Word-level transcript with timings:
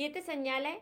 siete 0.00 0.22
señales 0.22 0.78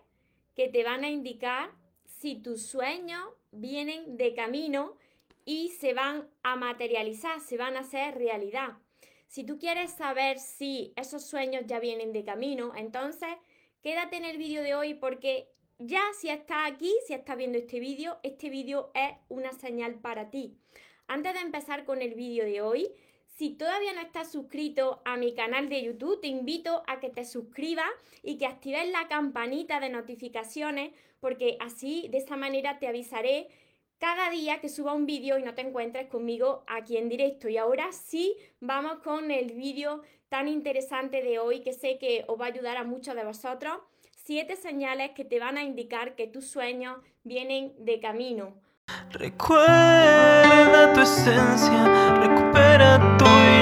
que 0.54 0.68
te 0.68 0.84
van 0.84 1.02
a 1.02 1.10
indicar 1.10 1.72
si 2.04 2.36
tus 2.36 2.64
sueños 2.64 3.20
vienen 3.50 4.16
de 4.16 4.32
camino 4.32 4.96
y 5.44 5.70
se 5.70 5.92
van 5.92 6.28
a 6.44 6.54
materializar, 6.54 7.40
se 7.40 7.56
van 7.56 7.76
a 7.76 7.80
hacer 7.80 8.16
realidad. 8.16 8.78
Si 9.26 9.42
tú 9.42 9.58
quieres 9.58 9.90
saber 9.90 10.38
si 10.38 10.92
esos 10.94 11.26
sueños 11.26 11.64
ya 11.66 11.80
vienen 11.80 12.12
de 12.12 12.22
camino, 12.22 12.72
entonces 12.76 13.30
quédate 13.82 14.18
en 14.18 14.24
el 14.24 14.38
vídeo 14.38 14.62
de 14.62 14.76
hoy 14.76 14.94
porque 14.94 15.48
ya 15.80 16.02
si 16.16 16.28
estás 16.28 16.70
aquí, 16.70 16.94
si 17.08 17.14
estás 17.14 17.36
viendo 17.36 17.58
este 17.58 17.80
vídeo, 17.80 18.20
este 18.22 18.50
vídeo 18.50 18.92
es 18.94 19.16
una 19.28 19.50
señal 19.50 19.96
para 19.96 20.30
ti. 20.30 20.56
Antes 21.08 21.34
de 21.34 21.40
empezar 21.40 21.84
con 21.84 22.02
el 22.02 22.14
vídeo 22.14 22.44
de 22.44 22.60
hoy, 22.60 22.88
si 23.38 23.50
todavía 23.50 23.92
no 23.92 24.00
estás 24.00 24.32
suscrito 24.32 25.00
a 25.04 25.16
mi 25.16 25.32
canal 25.32 25.68
de 25.68 25.80
YouTube, 25.80 26.20
te 26.20 26.26
invito 26.26 26.82
a 26.88 26.98
que 26.98 27.08
te 27.08 27.24
suscribas 27.24 27.88
y 28.24 28.36
que 28.36 28.46
actives 28.46 28.90
la 28.90 29.06
campanita 29.06 29.78
de 29.78 29.90
notificaciones, 29.90 30.90
porque 31.20 31.56
así, 31.60 32.08
de 32.10 32.18
esta 32.18 32.36
manera, 32.36 32.80
te 32.80 32.88
avisaré 32.88 33.46
cada 33.98 34.28
día 34.30 34.60
que 34.60 34.68
suba 34.68 34.92
un 34.92 35.06
vídeo 35.06 35.38
y 35.38 35.44
no 35.44 35.54
te 35.54 35.60
encuentres 35.60 36.08
conmigo 36.08 36.64
aquí 36.66 36.96
en 36.96 37.08
directo. 37.08 37.48
Y 37.48 37.58
ahora 37.58 37.92
sí, 37.92 38.34
vamos 38.58 38.98
con 39.04 39.30
el 39.30 39.52
vídeo 39.52 40.02
tan 40.28 40.48
interesante 40.48 41.22
de 41.22 41.38
hoy 41.38 41.60
que 41.60 41.72
sé 41.72 41.96
que 41.98 42.24
os 42.26 42.40
va 42.40 42.46
a 42.46 42.48
ayudar 42.48 42.76
a 42.76 42.82
muchos 42.82 43.14
de 43.14 43.22
vosotros. 43.22 43.78
Siete 44.16 44.56
señales 44.56 45.12
que 45.12 45.24
te 45.24 45.38
van 45.38 45.56
a 45.58 45.62
indicar 45.62 46.16
que 46.16 46.26
tus 46.26 46.48
sueños 46.48 46.98
vienen 47.22 47.72
de 47.78 48.00
camino. 48.00 48.60
Recuerda 49.10 50.92
tu 50.92 51.00
esencia, 51.00 52.14
recupera 52.20 53.17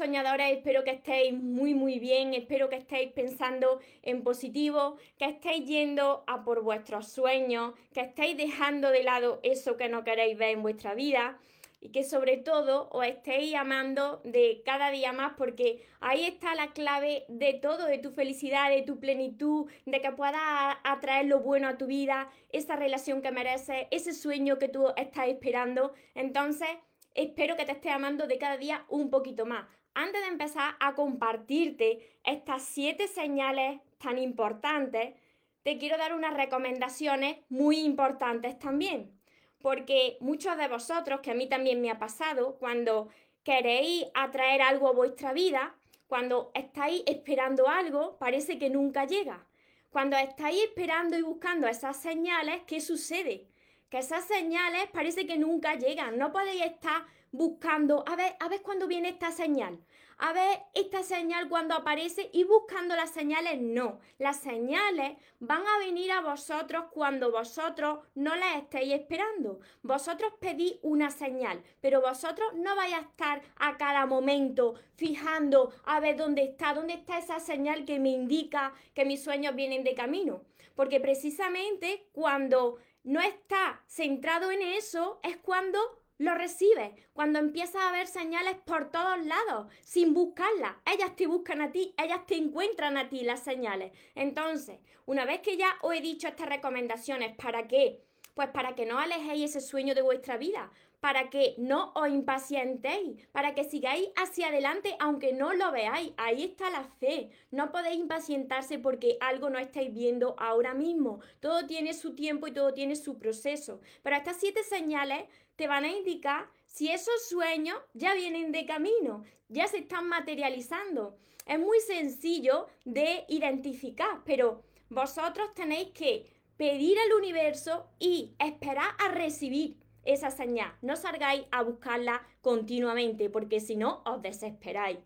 Hola 0.00 0.06
soñadores, 0.06 0.56
espero 0.56 0.82
que 0.82 0.92
estéis 0.92 1.34
muy 1.34 1.74
muy 1.74 1.98
bien, 1.98 2.32
espero 2.32 2.70
que 2.70 2.76
estéis 2.76 3.12
pensando 3.12 3.80
en 4.02 4.22
positivo, 4.22 4.96
que 5.18 5.26
estéis 5.26 5.66
yendo 5.66 6.24
a 6.26 6.42
por 6.42 6.62
vuestros 6.62 7.08
sueños, 7.08 7.74
que 7.92 8.00
estéis 8.00 8.34
dejando 8.34 8.90
de 8.92 9.02
lado 9.02 9.40
eso 9.42 9.76
que 9.76 9.90
no 9.90 10.02
queréis 10.02 10.38
ver 10.38 10.52
en 10.52 10.62
vuestra 10.62 10.94
vida 10.94 11.38
y 11.82 11.90
que 11.90 12.02
sobre 12.02 12.38
todo 12.38 12.88
os 12.92 13.04
estéis 13.04 13.54
amando 13.54 14.22
de 14.24 14.62
cada 14.64 14.90
día 14.90 15.12
más 15.12 15.34
porque 15.36 15.86
ahí 16.00 16.24
está 16.24 16.54
la 16.54 16.72
clave 16.72 17.26
de 17.28 17.52
todo, 17.52 17.84
de 17.84 17.98
tu 17.98 18.10
felicidad, 18.10 18.70
de 18.70 18.80
tu 18.80 19.00
plenitud, 19.00 19.70
de 19.84 20.00
que 20.00 20.12
puedas 20.12 20.40
atraer 20.82 21.26
lo 21.26 21.40
bueno 21.40 21.68
a 21.68 21.76
tu 21.76 21.86
vida, 21.86 22.30
esa 22.48 22.74
relación 22.74 23.20
que 23.20 23.32
mereces, 23.32 23.86
ese 23.90 24.14
sueño 24.14 24.58
que 24.58 24.68
tú 24.68 24.88
estás 24.96 25.28
esperando. 25.28 25.92
Entonces, 26.14 26.70
espero 27.14 27.54
que 27.56 27.66
te 27.66 27.72
estés 27.72 27.92
amando 27.92 28.26
de 28.26 28.38
cada 28.38 28.56
día 28.56 28.86
un 28.88 29.10
poquito 29.10 29.44
más. 29.44 29.66
Antes 29.94 30.22
de 30.22 30.28
empezar 30.28 30.76
a 30.80 30.94
compartirte 30.94 32.16
estas 32.24 32.62
siete 32.62 33.08
señales 33.08 33.80
tan 33.98 34.18
importantes, 34.18 35.14
te 35.62 35.78
quiero 35.78 35.98
dar 35.98 36.14
unas 36.14 36.34
recomendaciones 36.34 37.38
muy 37.48 37.80
importantes 37.80 38.58
también. 38.58 39.18
Porque 39.60 40.16
muchos 40.20 40.56
de 40.56 40.68
vosotros, 40.68 41.20
que 41.20 41.32
a 41.32 41.34
mí 41.34 41.48
también 41.48 41.80
me 41.80 41.90
ha 41.90 41.98
pasado, 41.98 42.56
cuando 42.58 43.08
queréis 43.42 44.06
atraer 44.14 44.62
algo 44.62 44.88
a 44.88 44.92
vuestra 44.92 45.32
vida, 45.32 45.74
cuando 46.06 46.50
estáis 46.54 47.02
esperando 47.06 47.68
algo, 47.68 48.16
parece 48.18 48.58
que 48.58 48.70
nunca 48.70 49.04
llega. 49.04 49.46
Cuando 49.90 50.16
estáis 50.16 50.62
esperando 50.62 51.18
y 51.18 51.22
buscando 51.22 51.66
esas 51.66 51.96
señales, 51.96 52.62
¿qué 52.66 52.80
sucede? 52.80 53.50
que 53.90 53.98
esas 53.98 54.24
señales 54.24 54.88
parece 54.92 55.26
que 55.26 55.36
nunca 55.36 55.74
llegan. 55.74 56.16
No 56.16 56.32
podéis 56.32 56.62
estar 56.62 57.04
buscando, 57.32 58.04
a 58.06 58.16
ver, 58.16 58.36
a 58.40 58.48
ver 58.48 58.62
cuándo 58.62 58.86
viene 58.86 59.10
esta 59.10 59.30
señal. 59.30 59.78
A 60.22 60.34
ver 60.34 60.60
esta 60.74 61.02
señal 61.02 61.48
cuando 61.48 61.74
aparece 61.74 62.28
y 62.34 62.44
buscando 62.44 62.94
las 62.94 63.08
señales, 63.08 63.58
no. 63.58 64.00
Las 64.18 64.38
señales 64.40 65.16
van 65.38 65.66
a 65.66 65.78
venir 65.78 66.12
a 66.12 66.20
vosotros 66.20 66.84
cuando 66.92 67.32
vosotros 67.32 68.00
no 68.14 68.36
las 68.36 68.56
estéis 68.56 68.92
esperando. 68.92 69.60
Vosotros 69.82 70.34
pedís 70.38 70.74
una 70.82 71.10
señal, 71.10 71.62
pero 71.80 72.02
vosotros 72.02 72.52
no 72.54 72.76
vais 72.76 72.92
a 72.92 73.00
estar 73.00 73.40
a 73.56 73.78
cada 73.78 74.04
momento 74.04 74.74
fijando 74.96 75.72
a 75.84 76.00
ver 76.00 76.18
dónde 76.18 76.42
está, 76.42 76.74
dónde 76.74 76.92
está 76.92 77.16
esa 77.16 77.40
señal 77.40 77.86
que 77.86 77.98
me 77.98 78.10
indica 78.10 78.74
que 78.92 79.06
mis 79.06 79.24
sueños 79.24 79.54
vienen 79.54 79.84
de 79.84 79.94
camino. 79.94 80.42
Porque 80.74 81.00
precisamente 81.00 82.08
cuando 82.12 82.76
no 83.04 83.20
está 83.20 83.82
centrado 83.86 84.50
en 84.50 84.60
eso, 84.60 85.18
es 85.22 85.38
cuando 85.38 85.78
lo 86.20 86.34
recibes, 86.34 86.92
cuando 87.14 87.38
empiezas 87.38 87.82
a 87.82 87.92
ver 87.92 88.06
señales 88.06 88.56
por 88.66 88.90
todos 88.90 89.24
lados, 89.24 89.72
sin 89.82 90.12
buscarlas. 90.12 90.74
Ellas 90.84 91.16
te 91.16 91.26
buscan 91.26 91.62
a 91.62 91.72
ti, 91.72 91.94
ellas 91.96 92.26
te 92.26 92.36
encuentran 92.36 92.98
a 92.98 93.08
ti 93.08 93.22
las 93.22 93.42
señales. 93.42 93.90
Entonces, 94.14 94.80
una 95.06 95.24
vez 95.24 95.40
que 95.40 95.56
ya 95.56 95.74
os 95.80 95.94
he 95.94 96.02
dicho 96.02 96.28
estas 96.28 96.50
recomendaciones, 96.50 97.34
¿para 97.36 97.66
qué? 97.66 98.02
Pues 98.34 98.48
para 98.50 98.74
que 98.74 98.84
no 98.84 98.98
alejéis 98.98 99.56
ese 99.56 99.66
sueño 99.66 99.94
de 99.94 100.02
vuestra 100.02 100.36
vida, 100.36 100.70
para 101.00 101.30
que 101.30 101.54
no 101.56 101.92
os 101.94 102.08
impacientéis, 102.10 103.26
para 103.32 103.54
que 103.54 103.64
sigáis 103.64 104.10
hacia 104.16 104.48
adelante 104.48 104.96
aunque 104.98 105.32
no 105.32 105.54
lo 105.54 105.72
veáis. 105.72 106.12
Ahí 106.18 106.44
está 106.44 106.68
la 106.68 106.84
fe. 106.84 107.30
No 107.50 107.72
podéis 107.72 107.98
impacientarse 107.98 108.78
porque 108.78 109.16
algo 109.20 109.48
no 109.48 109.58
estáis 109.58 109.92
viendo 109.94 110.36
ahora 110.38 110.74
mismo. 110.74 111.20
Todo 111.40 111.66
tiene 111.66 111.94
su 111.94 112.14
tiempo 112.14 112.46
y 112.46 112.52
todo 112.52 112.74
tiene 112.74 112.96
su 112.96 113.18
proceso. 113.18 113.80
Pero 114.02 114.16
estas 114.16 114.36
siete 114.36 114.62
señales 114.62 115.24
te 115.60 115.68
van 115.68 115.84
a 115.84 115.92
indicar 115.92 116.48
si 116.64 116.90
esos 116.90 117.28
sueños 117.28 117.76
ya 117.92 118.14
vienen 118.14 118.50
de 118.50 118.64
camino, 118.64 119.24
ya 119.50 119.68
se 119.68 119.76
están 119.76 120.08
materializando. 120.08 121.18
Es 121.44 121.58
muy 121.58 121.80
sencillo 121.80 122.66
de 122.86 123.26
identificar, 123.28 124.22
pero 124.24 124.62
vosotros 124.88 125.52
tenéis 125.52 125.90
que 125.90 126.24
pedir 126.56 126.98
al 126.98 127.12
universo 127.12 127.90
y 127.98 128.34
esperar 128.38 128.94
a 129.00 129.08
recibir 129.08 129.76
esa 130.06 130.30
señal. 130.30 130.72
No 130.80 130.96
salgáis 130.96 131.44
a 131.50 131.62
buscarla 131.62 132.26
continuamente 132.40 133.28
porque 133.28 133.60
si 133.60 133.76
no 133.76 134.00
os 134.06 134.22
desesperáis. 134.22 134.96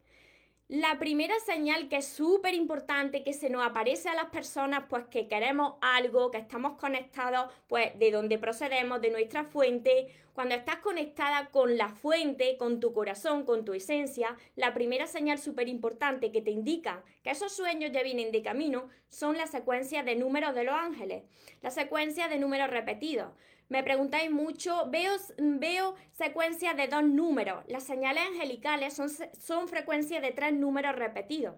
La 0.68 0.98
primera 0.98 1.34
señal 1.40 1.90
que 1.90 1.96
es 1.96 2.06
súper 2.06 2.54
importante 2.54 3.22
que 3.22 3.34
se 3.34 3.50
nos 3.50 3.62
aparece 3.62 4.08
a 4.08 4.14
las 4.14 4.30
personas, 4.30 4.84
pues 4.88 5.04
que 5.10 5.28
queremos 5.28 5.74
algo, 5.82 6.30
que 6.30 6.38
estamos 6.38 6.78
conectados, 6.78 7.52
pues 7.68 7.98
de 7.98 8.10
donde 8.10 8.38
procedemos, 8.38 9.02
de 9.02 9.10
nuestra 9.10 9.44
fuente. 9.44 10.08
Cuando 10.32 10.54
estás 10.54 10.76
conectada 10.76 11.50
con 11.50 11.76
la 11.76 11.90
fuente, 11.90 12.56
con 12.56 12.80
tu 12.80 12.94
corazón, 12.94 13.44
con 13.44 13.66
tu 13.66 13.74
esencia, 13.74 14.38
la 14.56 14.72
primera 14.72 15.06
señal 15.06 15.38
súper 15.38 15.68
importante 15.68 16.32
que 16.32 16.40
te 16.40 16.50
indica 16.50 17.04
que 17.22 17.30
esos 17.30 17.52
sueños 17.52 17.92
ya 17.92 18.02
vienen 18.02 18.32
de 18.32 18.40
camino 18.40 18.88
son 19.10 19.36
la 19.36 19.46
secuencia 19.46 20.02
de 20.02 20.16
números 20.16 20.54
de 20.54 20.64
los 20.64 20.74
ángeles, 20.74 21.24
la 21.60 21.70
secuencia 21.70 22.28
de 22.28 22.38
números 22.38 22.70
repetidos. 22.70 23.28
Me 23.68 23.82
preguntáis 23.82 24.30
mucho, 24.30 24.88
veo, 24.90 25.12
veo 25.38 25.94
secuencias 26.12 26.76
de 26.76 26.86
dos 26.88 27.02
números. 27.02 27.64
Las 27.66 27.84
señales 27.84 28.22
angelicales 28.28 28.94
son, 28.94 29.08
son 29.08 29.68
frecuencias 29.68 30.20
de 30.22 30.32
tres 30.32 30.52
números 30.52 30.94
repetidos. 30.96 31.56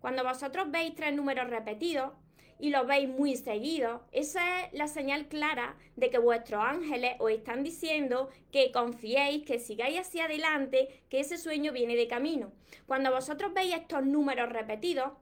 Cuando 0.00 0.24
vosotros 0.24 0.70
veis 0.70 0.94
tres 0.94 1.14
números 1.14 1.48
repetidos 1.50 2.12
y 2.58 2.70
los 2.70 2.86
veis 2.86 3.08
muy 3.08 3.36
seguidos, 3.36 4.00
esa 4.12 4.62
es 4.62 4.72
la 4.72 4.88
señal 4.88 5.26
clara 5.28 5.76
de 5.96 6.10
que 6.10 6.18
vuestros 6.18 6.64
ángeles 6.64 7.16
os 7.18 7.30
están 7.30 7.62
diciendo 7.62 8.30
que 8.50 8.72
confiéis, 8.72 9.44
que 9.44 9.58
sigáis 9.58 10.00
hacia 10.00 10.24
adelante, 10.24 11.04
que 11.08 11.20
ese 11.20 11.38
sueño 11.38 11.72
viene 11.72 11.96
de 11.96 12.08
camino. 12.08 12.52
Cuando 12.86 13.10
vosotros 13.10 13.52
veis 13.52 13.74
estos 13.74 14.04
números 14.04 14.48
repetidos, 14.48 15.12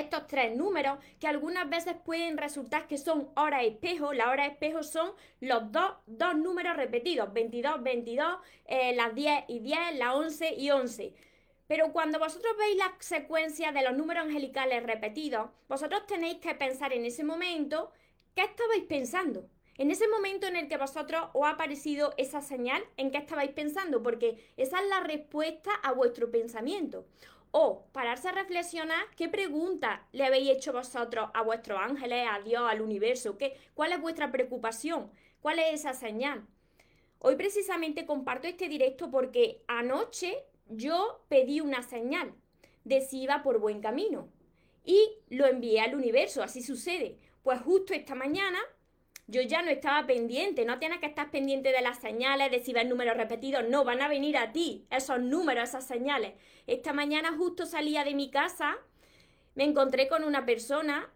estos 0.00 0.26
tres 0.26 0.56
números 0.56 0.98
que 1.20 1.26
algunas 1.26 1.68
veces 1.68 1.94
pueden 2.04 2.36
resultar 2.36 2.86
que 2.86 2.98
son 2.98 3.28
horas 3.36 3.64
espejo. 3.64 4.12
Las 4.12 4.28
horas 4.28 4.50
espejo 4.50 4.82
son 4.82 5.12
los 5.40 5.70
dos, 5.72 5.92
dos 6.06 6.36
números 6.36 6.76
repetidos, 6.76 7.32
22, 7.32 7.82
22, 7.82 8.38
eh, 8.66 8.94
las 8.94 9.14
10 9.14 9.44
y 9.48 9.60
10, 9.60 9.78
las 9.96 10.14
11 10.14 10.54
y 10.54 10.70
11. 10.70 11.14
Pero 11.66 11.92
cuando 11.92 12.18
vosotros 12.18 12.54
veis 12.58 12.76
la 12.76 12.94
secuencia 13.00 13.72
de 13.72 13.82
los 13.82 13.96
números 13.96 14.24
angelicales 14.24 14.82
repetidos, 14.84 15.50
vosotros 15.68 16.06
tenéis 16.06 16.38
que 16.38 16.54
pensar 16.54 16.92
en 16.92 17.04
ese 17.04 17.24
momento 17.24 17.90
qué 18.34 18.42
estabais 18.42 18.84
pensando. 18.84 19.48
En 19.78 19.90
ese 19.90 20.08
momento 20.08 20.46
en 20.46 20.56
el 20.56 20.68
que 20.68 20.78
vosotros 20.78 21.28
os 21.34 21.44
ha 21.44 21.50
aparecido 21.50 22.14
esa 22.16 22.40
señal, 22.40 22.82
¿en 22.96 23.10
qué 23.10 23.18
estabais 23.18 23.50
pensando? 23.50 24.02
Porque 24.02 24.52
esa 24.56 24.80
es 24.80 24.88
la 24.88 25.00
respuesta 25.00 25.70
a 25.82 25.92
vuestro 25.92 26.30
pensamiento. 26.30 27.04
O 27.58 27.86
pararse 27.90 28.28
a 28.28 28.32
reflexionar 28.32 29.02
qué 29.16 29.30
pregunta 29.30 30.06
le 30.12 30.26
habéis 30.26 30.50
hecho 30.50 30.74
vosotros 30.74 31.30
a 31.32 31.40
vuestros 31.40 31.80
ángeles, 31.80 32.26
a 32.30 32.42
Dios, 32.42 32.62
al 32.70 32.82
universo, 32.82 33.38
¿qué, 33.38 33.56
cuál 33.72 33.92
es 33.92 34.00
vuestra 34.02 34.30
preocupación, 34.30 35.10
cuál 35.40 35.60
es 35.60 35.72
esa 35.72 35.94
señal. 35.94 36.46
Hoy 37.18 37.34
precisamente 37.36 38.04
comparto 38.04 38.46
este 38.46 38.68
directo 38.68 39.10
porque 39.10 39.62
anoche 39.68 40.44
yo 40.68 41.24
pedí 41.30 41.62
una 41.62 41.82
señal 41.82 42.34
de 42.84 43.00
si 43.00 43.22
iba 43.22 43.42
por 43.42 43.58
buen 43.58 43.80
camino 43.80 44.28
y 44.84 45.14
lo 45.30 45.46
envié 45.46 45.80
al 45.80 45.94
universo, 45.94 46.42
así 46.42 46.60
sucede. 46.60 47.16
Pues 47.42 47.62
justo 47.62 47.94
esta 47.94 48.14
mañana 48.14 48.58
yo 49.28 49.42
ya 49.42 49.62
no 49.62 49.70
estaba 49.70 50.06
pendiente, 50.06 50.64
no 50.64 50.78
tienes 50.78 51.00
que 51.00 51.06
estar 51.06 51.30
pendiente 51.30 51.72
de 51.72 51.80
las 51.80 51.98
señales, 51.98 52.50
de 52.50 52.60
si 52.60 52.72
ves 52.72 52.86
números 52.86 53.16
repetidos, 53.16 53.64
no, 53.68 53.84
van 53.84 54.00
a 54.00 54.08
venir 54.08 54.36
a 54.36 54.52
ti 54.52 54.86
esos 54.90 55.20
números, 55.20 55.68
esas 55.68 55.86
señales. 55.86 56.34
Esta 56.66 56.92
mañana 56.92 57.36
justo 57.36 57.66
salía 57.66 58.04
de 58.04 58.14
mi 58.14 58.30
casa, 58.30 58.76
me 59.54 59.64
encontré 59.64 60.08
con 60.08 60.22
una 60.22 60.46
persona 60.46 61.12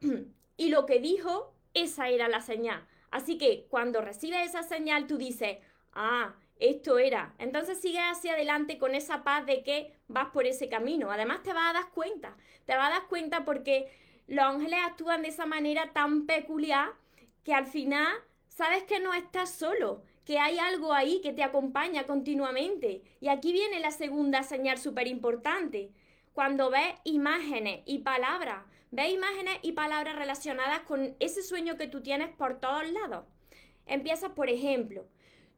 y 0.56 0.70
lo 0.70 0.86
que 0.86 0.98
dijo, 0.98 1.54
esa 1.72 2.08
era 2.08 2.28
la 2.28 2.40
señal. 2.40 2.84
Así 3.10 3.38
que 3.38 3.66
cuando 3.68 4.00
recibes 4.00 4.48
esa 4.48 4.62
señal, 4.62 5.06
tú 5.06 5.16
dices, 5.16 5.58
ah, 5.92 6.34
esto 6.58 6.98
era. 6.98 7.34
Entonces 7.38 7.80
sigues 7.80 8.02
hacia 8.02 8.34
adelante 8.34 8.78
con 8.78 8.94
esa 8.94 9.22
paz 9.22 9.46
de 9.46 9.62
que 9.62 9.94
vas 10.08 10.28
por 10.28 10.46
ese 10.46 10.68
camino. 10.68 11.10
Además 11.10 11.42
te 11.42 11.52
vas 11.52 11.70
a 11.70 11.72
dar 11.74 11.90
cuenta, 11.92 12.36
te 12.66 12.76
vas 12.76 12.88
a 12.88 13.00
dar 13.00 13.08
cuenta 13.08 13.44
porque 13.44 13.90
los 14.26 14.44
ángeles 14.44 14.80
actúan 14.84 15.22
de 15.22 15.28
esa 15.28 15.46
manera 15.46 15.92
tan 15.92 16.26
peculiar 16.26 16.90
que 17.44 17.54
al 17.54 17.66
final 17.66 18.12
sabes 18.48 18.84
que 18.84 19.00
no 19.00 19.14
estás 19.14 19.50
solo, 19.50 20.02
que 20.24 20.38
hay 20.38 20.58
algo 20.58 20.92
ahí 20.92 21.20
que 21.22 21.32
te 21.32 21.42
acompaña 21.42 22.06
continuamente. 22.06 23.02
Y 23.20 23.28
aquí 23.28 23.52
viene 23.52 23.80
la 23.80 23.90
segunda 23.90 24.42
señal 24.42 24.78
súper 24.78 25.06
importante. 25.06 25.90
Cuando 26.32 26.70
ves 26.70 26.94
imágenes 27.04 27.80
y 27.86 27.98
palabras, 27.98 28.64
ves 28.90 29.12
imágenes 29.12 29.58
y 29.62 29.72
palabras 29.72 30.16
relacionadas 30.16 30.80
con 30.80 31.16
ese 31.20 31.42
sueño 31.42 31.76
que 31.76 31.88
tú 31.88 32.02
tienes 32.02 32.28
por 32.30 32.60
todos 32.60 32.88
lados. 32.90 33.24
Empiezas, 33.86 34.30
por 34.32 34.48
ejemplo, 34.48 35.06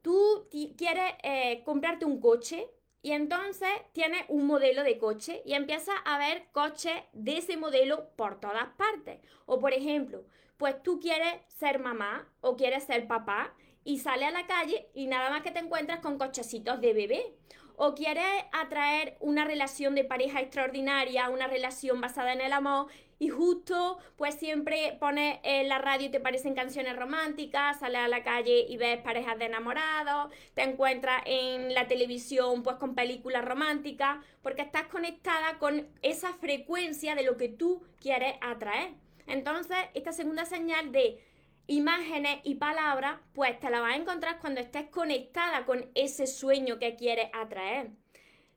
tú 0.01 0.49
quieres 0.51 1.13
eh, 1.23 1.63
comprarte 1.65 2.05
un 2.05 2.21
coche 2.21 2.69
y 3.03 3.13
entonces 3.13 3.69
tienes 3.93 4.23
un 4.29 4.47
modelo 4.47 4.85
de 4.85 4.97
coche 4.97 5.43
y 5.45 5.55
empiezas 5.55 5.97
a 6.05 6.19
ver 6.19 6.47
coches 6.53 6.95
de 7.13 7.39
ese 7.39 7.57
modelo 7.57 8.09
por 8.17 8.41
todas 8.41 8.69
partes. 8.77 9.19
O 9.45 9.59
por 9.59 9.73
ejemplo, 9.73 10.25
pues 10.63 10.81
tú 10.81 11.01
quieres 11.01 11.35
ser 11.49 11.81
mamá 11.81 12.25
o 12.41 12.55
quieres 12.57 12.85
ser 12.85 13.09
papá 13.09 13.53
y 13.83 13.99
sales 13.99 14.29
a 14.29 14.31
la 14.31 14.47
calle 14.47 14.87
y 14.95 15.09
nada 15.09 15.29
más 15.29 15.43
que 15.43 15.51
te 15.51 15.59
encuentras 15.59 15.99
con 15.99 16.19
cochecitos 16.19 16.81
de 16.81 16.93
bebé 16.93 17.35
o 17.75 17.97
quieres 17.97 18.25
atraer 18.53 19.17
una 19.19 19.45
relación 19.45 19.97
de 19.97 20.05
pareja 20.05 20.41
extraordinaria, 20.41 21.31
una 21.31 21.49
relación 21.49 22.01
basada 22.01 22.33
en 22.33 22.43
el 22.43 22.53
amor 22.53 22.87
y 23.19 23.29
justo 23.29 23.99
pues 24.17 24.37
siempre 24.37 24.97
pones 25.01 25.41
en 25.43 25.69
la 25.69 25.79
radio 25.79 26.07
y 26.07 26.11
te 26.11 26.21
parecen 26.21 26.55
canciones 26.55 26.95
románticas, 26.97 27.81
sales 27.81 28.03
a 28.03 28.07
la 28.07 28.23
calle 28.23 28.65
y 28.69 28.77
ves 28.77 29.03
parejas 29.03 29.37
de 29.41 29.47
enamorados, 29.47 30.33
te 30.55 30.63
encuentras 30.63 31.23
en 31.27 31.75
la 31.75 31.89
televisión 31.89 32.63
pues 32.63 32.77
con 32.77 32.95
películas 32.95 33.45
románticas, 33.45 34.25
porque 34.43 34.63
estás 34.63 34.85
conectada 34.85 35.59
con 35.59 35.89
esa 36.03 36.33
frecuencia 36.35 37.17
de 37.17 37.25
lo 37.25 37.37
que 37.37 37.49
tú 37.49 37.83
quieres 38.01 38.37
atraer. 38.41 38.93
Entonces, 39.27 39.77
esta 39.95 40.13
segunda 40.13 40.45
señal 40.45 40.93
de 40.93 41.23
imágenes 41.67 42.41
y 42.45 42.57
palabras, 42.57 43.21
pues 43.33 43.59
te 43.61 43.71
la 43.71 43.81
vas 43.81 43.95
a 43.95 43.97
encontrar 43.97 44.39
cuando 44.41 44.61
estés 44.61 44.89
conectada 44.89 45.65
con 45.65 45.91
ese 45.95 46.27
sueño 46.27 46.79
que 46.79 46.97
quieres 46.97 47.29
atraer. 47.33 47.91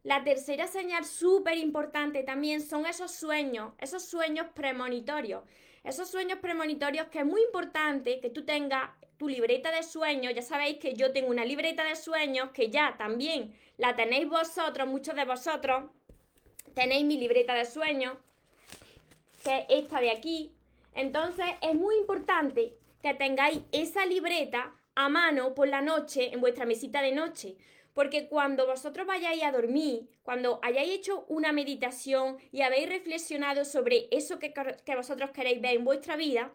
La 0.04 0.24
tercera 0.24 0.68
señal 0.68 1.04
súper 1.04 1.58
importante 1.58 2.24
también 2.24 2.62
son 2.62 2.86
esos 2.86 3.12
sueños, 3.12 3.74
esos 3.80 4.06
sueños 4.06 4.48
premonitorios. 4.54 5.44
Esos 5.84 6.10
sueños 6.10 6.40
premonitorios 6.40 7.08
que 7.08 7.20
es 7.20 7.26
muy 7.26 7.42
importante 7.44 8.20
que 8.20 8.32
tú 8.32 8.44
tengas 8.44 8.90
tu 9.18 9.30
libreta 9.30 9.72
de 9.72 9.84
sueños. 9.84 10.34
Ya 10.34 10.42
sabéis 10.42 10.78
que 10.78 10.96
yo 10.96 11.12
tengo 11.12 11.30
una 11.30 11.46
libreta 11.46 11.84
de 11.84 11.96
sueños 11.96 12.50
que 12.52 12.72
ya 12.72 12.96
también 12.98 13.54
la 13.78 13.96
tenéis 13.96 14.28
vosotros, 14.28 14.88
muchos 14.88 15.16
de 15.16 15.26
vosotros. 15.26 15.86
Tenéis 16.74 17.06
mi 17.06 17.18
libreta 17.18 17.54
de 17.54 17.66
sueños, 17.66 18.18
que 19.44 19.60
es 19.60 19.66
esta 19.70 20.02
de 20.02 20.10
aquí. 20.10 20.55
Entonces 20.96 21.46
es 21.62 21.76
muy 21.76 21.96
importante 21.98 22.74
que 23.04 23.14
tengáis 23.14 23.60
esa 23.72 24.06
libreta 24.06 24.74
a 24.96 25.10
mano 25.10 25.54
por 25.54 25.68
la 25.68 25.82
noche 25.82 26.34
en 26.34 26.42
vuestra 26.42 26.66
mesita 26.66 27.02
de 27.02 27.12
noche. 27.12 27.58
Porque 27.94 28.28
cuando 28.28 28.66
vosotros 28.66 29.06
vayáis 29.06 29.44
a 29.44 29.52
dormir, 29.52 30.10
cuando 30.24 30.60
hayáis 30.64 30.92
hecho 30.92 31.26
una 31.30 31.52
meditación 31.52 32.38
y 32.52 32.62
habéis 32.62 32.90
reflexionado 32.90 33.64
sobre 33.64 34.08
eso 34.12 34.40
que, 34.40 34.54
que 34.54 34.96
vosotros 34.96 35.32
queréis 35.32 35.62
ver 35.62 35.76
en 35.76 35.86
vuestra 35.86 36.16
vida, 36.18 36.52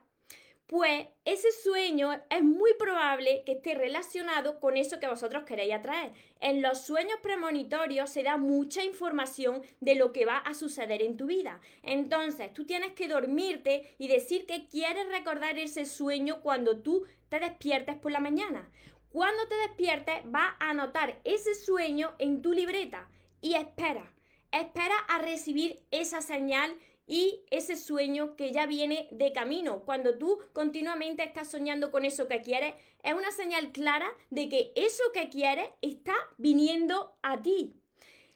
pues 0.70 1.08
ese 1.24 1.50
sueño 1.50 2.12
es 2.30 2.44
muy 2.44 2.74
probable 2.74 3.42
que 3.44 3.54
esté 3.54 3.74
relacionado 3.74 4.60
con 4.60 4.76
eso 4.76 5.00
que 5.00 5.08
vosotros 5.08 5.42
queréis 5.42 5.74
atraer. 5.74 6.12
En 6.38 6.62
los 6.62 6.82
sueños 6.82 7.18
premonitorios 7.24 8.08
se 8.08 8.22
da 8.22 8.36
mucha 8.36 8.84
información 8.84 9.62
de 9.80 9.96
lo 9.96 10.12
que 10.12 10.26
va 10.26 10.36
a 10.36 10.54
suceder 10.54 11.02
en 11.02 11.16
tu 11.16 11.26
vida. 11.26 11.60
Entonces, 11.82 12.54
tú 12.54 12.66
tienes 12.66 12.92
que 12.92 13.08
dormirte 13.08 13.96
y 13.98 14.06
decir 14.06 14.46
que 14.46 14.68
quieres 14.68 15.08
recordar 15.08 15.58
ese 15.58 15.86
sueño 15.86 16.40
cuando 16.40 16.78
tú 16.78 17.04
te 17.30 17.40
despiertes 17.40 17.96
por 17.96 18.12
la 18.12 18.20
mañana. 18.20 18.70
Cuando 19.10 19.48
te 19.48 19.56
despiertes, 19.56 20.20
vas 20.26 20.54
a 20.60 20.70
anotar 20.70 21.18
ese 21.24 21.56
sueño 21.56 22.14
en 22.20 22.42
tu 22.42 22.52
libreta 22.52 23.08
y 23.40 23.54
espera. 23.54 24.14
Espera 24.52 24.94
a 25.08 25.18
recibir 25.18 25.82
esa 25.90 26.20
señal 26.20 26.76
y 27.10 27.44
ese 27.50 27.76
sueño 27.76 28.36
que 28.36 28.52
ya 28.52 28.66
viene 28.66 29.08
de 29.10 29.32
camino. 29.32 29.82
Cuando 29.84 30.16
tú 30.16 30.38
continuamente 30.52 31.24
estás 31.24 31.50
soñando 31.50 31.90
con 31.90 32.04
eso 32.04 32.28
que 32.28 32.40
quieres, 32.40 32.74
es 33.02 33.14
una 33.14 33.32
señal 33.32 33.72
clara 33.72 34.08
de 34.30 34.48
que 34.48 34.72
eso 34.76 35.02
que 35.12 35.28
quieres 35.28 35.68
está 35.82 36.14
viniendo 36.38 37.16
a 37.22 37.42
ti. 37.42 37.74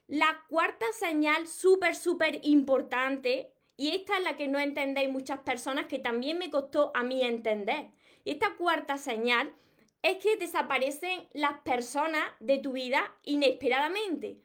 La 0.09 0.45
cuarta 0.49 0.87
señal 0.93 1.47
súper, 1.47 1.95
súper 1.95 2.41
importante, 2.43 3.53
y 3.77 3.91
esta 3.91 4.19
es 4.19 4.25
la 4.25 4.37
que 4.37 4.49
no 4.49 4.59
entendéis 4.59 5.09
muchas 5.09 5.39
personas, 5.39 5.87
que 5.87 6.01
también 6.01 6.39
me 6.39 6.51
costó 6.51 6.91
a 6.95 7.05
mí 7.05 7.23
entender. 7.23 7.93
Y 8.25 8.33
esta 8.33 8.57
cuarta 8.57 8.99
señal 8.99 9.55
es 10.03 10.17
que 10.17 10.37
desaparecen 10.37 11.29
las 11.33 11.61
personas 11.61 12.25
de 12.41 12.59
tu 12.59 12.73
vida 12.73 13.15
inesperadamente. 13.23 14.41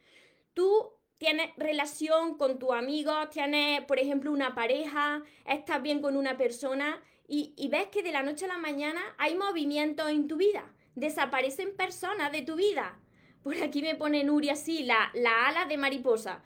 Tú 0.53 0.98
tienes 1.19 1.51
relación 1.57 2.37
con 2.37 2.57
tu 2.57 2.73
amigo, 2.73 3.13
tienes, 3.29 3.81
por 3.81 3.99
ejemplo, 3.99 4.31
una 4.31 4.55
pareja, 4.55 5.21
estás 5.45 5.81
bien 5.83 6.01
con 6.01 6.17
una 6.17 6.37
persona 6.37 6.99
y, 7.27 7.67
ves 7.69 7.89
que 7.89 8.01
de 8.01 8.11
la 8.11 8.23
noche 8.23 8.45
a 8.45 8.47
la 8.47 8.57
mañana 8.57 9.01
hay 9.19 9.35
movimiento 9.35 10.07
en 10.07 10.27
tu 10.27 10.37
vida, 10.37 10.73
desaparecen 10.95 11.75
personas 11.75 12.31
de 12.31 12.41
tu 12.41 12.55
vida. 12.55 12.97
Por 13.43 13.55
aquí 13.61 13.83
me 13.83 13.95
pone 13.95 14.23
Nuria 14.23 14.53
así, 14.53 14.83
la, 14.83 15.11
la 15.13 15.47
ala 15.47 15.65
de 15.65 15.77
mariposa. 15.77 16.41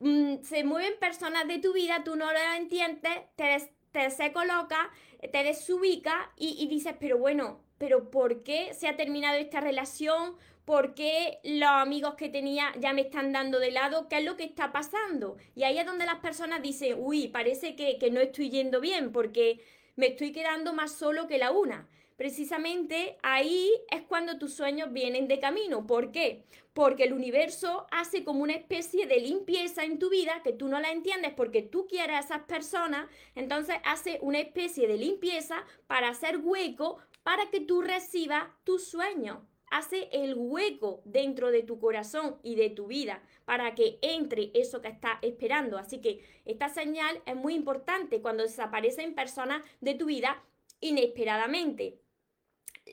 Mm, 0.00 0.42
se 0.42 0.64
mueven 0.64 0.98
personas 1.00 1.48
de 1.48 1.58
tu 1.58 1.72
vida, 1.72 2.02
tú 2.04 2.16
no 2.16 2.30
lo 2.30 2.38
entiendes, 2.56 3.12
te, 3.36 3.72
te 3.92 4.10
se 4.10 4.32
coloca, 4.32 4.90
te 5.20 5.42
desubica 5.42 6.32
y, 6.36 6.62
y 6.62 6.66
dices, 6.66 6.94
pero 6.98 7.16
bueno, 7.16 7.60
pero 7.78 8.10
¿por 8.10 8.42
qué 8.42 8.74
se 8.74 8.88
ha 8.88 8.96
terminado 8.96 9.38
esta 9.38 9.60
relación? 9.60 10.36
¿Por 10.64 10.94
qué 10.94 11.40
los 11.44 11.68
amigos 11.68 12.14
que 12.14 12.30
tenía 12.30 12.72
ya 12.80 12.94
me 12.94 13.02
están 13.02 13.32
dando 13.32 13.58
de 13.58 13.70
lado? 13.70 14.08
¿Qué 14.08 14.18
es 14.18 14.24
lo 14.24 14.36
que 14.36 14.44
está 14.44 14.72
pasando? 14.72 15.36
Y 15.54 15.64
ahí 15.64 15.78
es 15.78 15.84
donde 15.84 16.06
las 16.06 16.20
personas 16.20 16.62
dicen, 16.62 16.96
uy, 16.98 17.28
parece 17.28 17.76
que, 17.76 17.98
que 17.98 18.10
no 18.10 18.20
estoy 18.20 18.48
yendo 18.48 18.80
bien 18.80 19.12
porque 19.12 19.60
me 19.96 20.06
estoy 20.06 20.32
quedando 20.32 20.72
más 20.72 20.92
solo 20.92 21.26
que 21.26 21.36
la 21.36 21.50
una. 21.50 21.86
Precisamente 22.16 23.18
ahí 23.22 23.70
es 23.90 24.02
cuando 24.02 24.38
tus 24.38 24.54
sueños 24.54 24.90
vienen 24.90 25.28
de 25.28 25.38
camino. 25.38 25.86
¿Por 25.86 26.12
qué? 26.12 26.44
Porque 26.72 27.04
el 27.04 27.12
universo 27.12 27.86
hace 27.90 28.24
como 28.24 28.42
una 28.42 28.54
especie 28.54 29.06
de 29.06 29.18
limpieza 29.20 29.84
en 29.84 29.98
tu 29.98 30.08
vida 30.08 30.40
que 30.42 30.54
tú 30.54 30.68
no 30.68 30.80
la 30.80 30.92
entiendes 30.92 31.34
porque 31.34 31.60
tú 31.60 31.86
quieres 31.86 32.16
a 32.16 32.20
esas 32.20 32.42
personas, 32.44 33.06
entonces 33.34 33.76
hace 33.84 34.18
una 34.22 34.38
especie 34.38 34.88
de 34.88 34.96
limpieza 34.96 35.64
para 35.88 36.08
hacer 36.08 36.38
hueco 36.38 36.98
para 37.22 37.50
que 37.50 37.60
tú 37.60 37.82
recibas 37.82 38.44
tus 38.64 38.86
sueños 38.88 39.38
hace 39.74 40.08
el 40.12 40.34
hueco 40.36 41.02
dentro 41.04 41.50
de 41.50 41.64
tu 41.64 41.80
corazón 41.80 42.38
y 42.44 42.54
de 42.54 42.70
tu 42.70 42.86
vida 42.86 43.20
para 43.44 43.74
que 43.74 43.98
entre 44.02 44.52
eso 44.54 44.80
que 44.80 44.86
estás 44.86 45.18
esperando. 45.20 45.78
Así 45.78 46.00
que 46.00 46.24
esta 46.44 46.68
señal 46.68 47.20
es 47.26 47.34
muy 47.34 47.54
importante 47.54 48.22
cuando 48.22 48.44
desaparecen 48.44 49.16
personas 49.16 49.66
de 49.80 49.94
tu 49.94 50.06
vida 50.06 50.40
inesperadamente. 50.80 51.98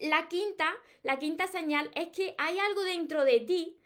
La 0.02 0.28
quinta, 0.28 0.74
la 1.04 1.20
quinta 1.20 1.46
señal 1.46 1.92
es 1.94 2.08
que 2.08 2.34
hay 2.40 2.58
algo 2.58 2.82
dentro 2.82 3.26
de 3.26 3.42
ti 3.42 3.78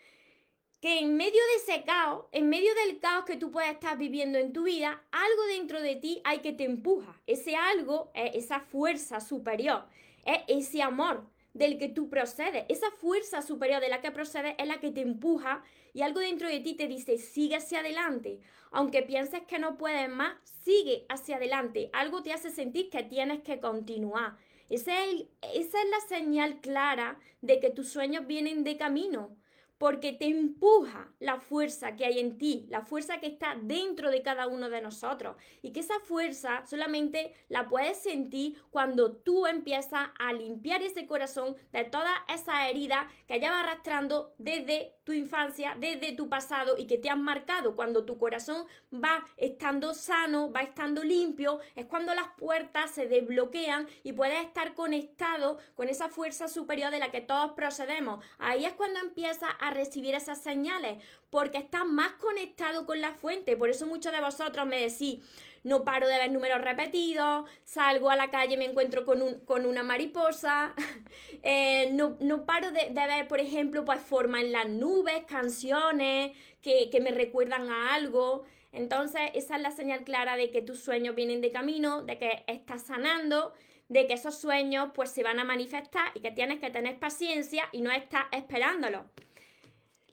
que 0.79 0.99
en 0.99 1.17
medio 1.17 1.41
de 1.51 1.73
ese 1.73 1.83
caos, 1.83 2.27
en 2.31 2.47
medio 2.47 2.73
del 2.75 3.01
caos 3.01 3.25
que 3.25 3.35
tú 3.35 3.51
puedes 3.51 3.71
estar 3.71 3.97
viviendo 3.97 4.37
en 4.37 4.53
tu 4.53 4.63
vida, 4.63 5.03
algo 5.11 5.43
dentro 5.47 5.81
de 5.81 5.97
ti 5.97 6.21
hay 6.23 6.39
que 6.39 6.53
te 6.53 6.63
empuja. 6.63 7.19
Ese 7.27 7.57
algo 7.57 8.09
es 8.13 8.35
esa 8.35 8.61
fuerza 8.61 9.19
superior, 9.19 9.83
es 10.23 10.43
ese 10.47 10.81
amor 10.81 11.34
del 11.55 11.79
que 11.79 11.87
tú 11.87 12.09
procedes. 12.09 12.65
Esa 12.69 12.91
fuerza 12.91 13.41
superior 13.41 13.81
de 13.81 13.89
la 13.89 14.01
que 14.01 14.11
procedes 14.11 14.53
es 14.59 14.67
la 14.67 14.79
que 14.79 14.91
te 14.91 15.01
empuja 15.01 15.63
y 15.93 16.01
algo 16.03 16.19
dentro 16.19 16.47
de 16.47 16.59
ti 16.59 16.75
te 16.75 16.87
dice, 16.87 17.17
sigue 17.17 17.55
hacia 17.55 17.79
adelante. 17.79 18.41
Aunque 18.71 19.01
pienses 19.01 19.41
que 19.47 19.57
no 19.57 19.77
puedes 19.77 20.09
más, 20.09 20.35
sigue 20.43 21.05
hacia 21.09 21.37
adelante. 21.37 21.89
Algo 21.93 22.21
te 22.21 22.33
hace 22.33 22.51
sentir 22.51 22.89
que 22.89 23.03
tienes 23.03 23.41
que 23.41 23.59
continuar. 23.59 24.37
esa 24.69 25.01
es 25.01 25.27
la 25.41 25.99
señal 26.07 26.59
clara 26.59 27.17
de 27.41 27.59
que 27.61 27.69
tus 27.69 27.89
sueños 27.89 28.27
vienen 28.27 28.65
de 28.65 28.77
camino 28.77 29.35
porque 29.77 30.13
te 30.13 30.25
empuja 30.25 31.11
la 31.19 31.39
fuerza 31.39 31.95
que 31.95 32.05
hay 32.05 32.19
en 32.19 32.37
ti, 32.37 32.65
la 32.69 32.81
fuerza 32.81 33.19
que 33.19 33.27
está 33.27 33.55
dentro 33.61 34.09
de 34.09 34.21
cada 34.21 34.47
uno 34.47 34.69
de 34.69 34.81
nosotros. 34.81 35.35
Y 35.61 35.71
que 35.71 35.81
esa 35.81 35.99
fuerza 35.99 36.65
solamente 36.65 37.33
la 37.49 37.67
puedes 37.67 37.97
sentir 37.97 38.61
cuando 38.69 39.17
tú 39.17 39.47
empiezas 39.47 40.09
a 40.17 40.33
limpiar 40.33 40.81
ese 40.81 41.05
corazón 41.07 41.55
de 41.71 41.83
todas 41.83 42.13
esas 42.33 42.69
heridas 42.69 43.05
que 43.27 43.39
llevas 43.39 43.63
arrastrando 43.63 44.33
desde 44.37 44.94
tu 45.05 45.13
infancia, 45.13 45.77
desde 45.79 46.13
tu 46.13 46.27
pasado 46.27 46.75
y 46.77 46.87
que 46.87 46.97
te 46.97 47.09
han 47.09 47.23
marcado. 47.23 47.75
Cuando 47.75 48.03
tu 48.03 48.17
corazón 48.17 48.65
va 48.91 49.23
estando 49.37 49.93
sano, 49.93 50.51
va 50.51 50.61
estando 50.61 51.03
limpio, 51.03 51.59
es 51.75 51.85
cuando 51.85 52.13
las 52.13 52.27
puertas 52.37 52.91
se 52.91 53.07
desbloquean 53.07 53.87
y 54.03 54.13
puedes 54.13 54.43
estar 54.43 54.73
conectado 54.73 55.59
con 55.75 55.87
esa 55.87 56.09
fuerza 56.09 56.47
superior 56.47 56.91
de 56.91 56.99
la 56.99 57.11
que 57.11 57.21
todos 57.21 57.51
procedemos. 57.51 58.25
Ahí 58.39 58.65
es 58.65 58.73
cuando 58.73 58.99
empiezas 58.99 59.51
a 59.59 59.69
recibir 59.69 60.15
esas 60.15 60.41
señales, 60.41 61.01
porque 61.29 61.59
estás 61.59 61.85
más 61.85 62.13
conectado 62.13 62.85
con 62.85 62.99
la 62.99 63.13
fuente. 63.13 63.55
Por 63.55 63.69
eso 63.69 63.85
muchos 63.85 64.11
de 64.11 64.21
vosotros 64.21 64.65
me 64.65 64.81
decís, 64.81 65.19
no 65.65 65.83
paro 65.83 66.07
de 66.07 66.17
ver 66.17 66.31
números 66.31 66.61
repetidos, 66.61 67.49
salgo 67.63 68.09
a 68.09 68.15
la 68.15 68.29
calle, 68.29 68.55
me 68.55 68.65
encuentro 68.65 69.03
con, 69.03 69.21
un, 69.21 69.39
con 69.41 69.65
una 69.65 69.83
mariposa, 69.83 70.73
eh, 71.43 71.89
no, 71.91 72.15
no, 72.21 72.45
paro 72.45 72.71
de, 72.71 72.91
ver, 72.93 73.27
por 73.27 73.39
ejemplo, 73.39 73.83
pues 73.83 73.99
forma 73.99 74.39
en 74.39 74.51
las 74.51 74.69
nubes, 74.69 75.25
canciones 75.25 76.37
que, 76.61 76.89
que 76.89 77.01
me 77.01 77.11
recuerdan 77.11 77.69
a 77.69 77.95
algo. 77.95 78.45
Entonces, 78.71 79.21
esa 79.33 79.55
es 79.55 79.61
la 79.61 79.71
señal 79.71 80.03
clara 80.03 80.37
de 80.37 80.51
que 80.51 80.61
tus 80.61 80.79
sueños 80.79 81.15
vienen 81.15 81.41
de 81.41 81.51
camino, 81.51 82.03
de 82.03 82.17
que 82.17 82.43
estás 82.47 82.83
sanando 82.83 83.53
de 83.87 84.07
que 84.07 84.13
esos 84.13 84.39
sueños 84.39 84.89
pues 84.95 85.11
se 85.11 85.23
van 85.23 85.39
a 85.39 85.43
manifestar 85.43 86.11
y 86.15 86.19
que 86.19 86.31
tienes 86.31 86.59
que 86.59 86.71
tener 86.71 86.97
paciencia 86.97 87.65
y 87.71 87.81
no 87.81 87.91
estar 87.91 88.25
esperándolo. 88.31 89.05